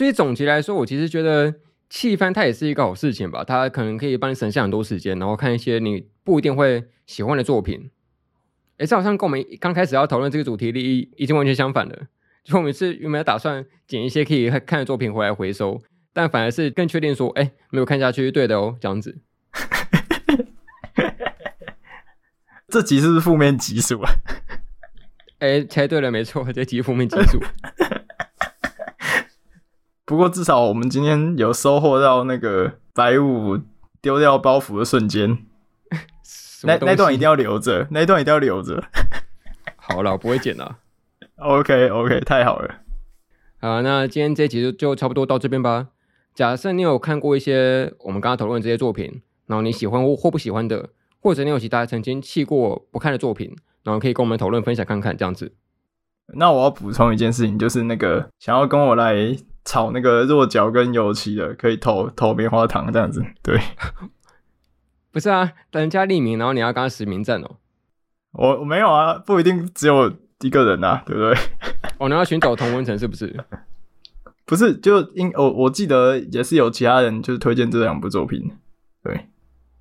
[0.00, 1.54] 所以总结来说，我其实觉得
[1.90, 7.90] 弃番它也是一个好事情吧，它可能可以帮你省下很多时间，然后看一些你不一定会喜欢的作品。
[8.78, 12.06] 诶，这好像跟我们刚开始要讨论这个主题的已已经完全相反了。
[12.44, 15.82] 就我们是原本打算捡一些可以看的作品回来回收，
[16.14, 19.18] 但反而是更确定说，哎，没有看下去，对的哦，这样子。
[22.68, 24.10] 这集是不是负面集数啊？
[25.40, 27.38] 诶，猜对了，没错，这集负面集数。
[30.10, 33.56] 不过至少我们今天有收获到那个白五
[34.02, 35.38] 丢掉包袱的瞬间，
[36.64, 38.82] 那那段一定要留着， 那段一定要留着。
[39.76, 40.78] 好了，我不会剪了。
[41.36, 42.80] OK OK，太好了。
[43.60, 45.90] 好，那今天这集就就差不多到这边吧。
[46.34, 50.88] 假设你有看过一些我们刚刚讨论的这些作品，然后你喜欢或或不喜欢的，
[51.20, 53.54] 或者你有其他曾经弃过不看的作品，
[53.84, 55.52] 然后可以跟我们讨论分享看看这样子。
[56.34, 59.36] 那我要补充一件事情，就是那个想要跟我来。
[59.64, 63.60] 炒那个弱角跟油漆的，可以投投棉花糖这样子， 对，
[65.12, 67.56] 不是啊，等人家匿名，然后你要跟他实名制哦。
[68.32, 71.34] 我我没有啊，不一定只有一个人啊，对不对？
[71.98, 73.34] 哦，你要寻找同温层是不是？
[74.46, 78.50] 不是，就因我我记得也是有其他人就是推荐这两部作品，
[79.02, 79.28] 对。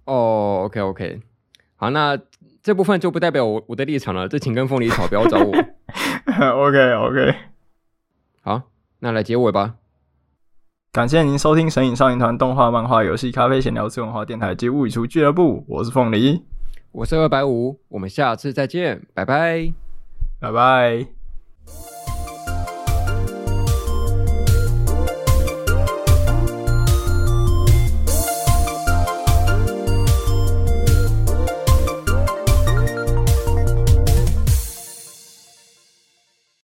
[0.05, 1.21] 哦，OK OK，
[1.75, 2.19] 好，那
[2.61, 5.51] 这部分就不代表我我的立场了，这请跟凤梨吵，不要找我。
[6.27, 7.36] OK OK，
[8.41, 8.63] 好。
[9.00, 9.76] 那来结尾吧。
[10.91, 15.64] 感谢您收听《神影少年团》动画、漫画、游戏、咖啡、闲聊、次文化电台及物语出俱乐部。
[15.68, 16.43] 我是凤梨，
[16.91, 19.72] 我是二百五，我们下次再见，拜拜，
[20.39, 21.18] 拜拜。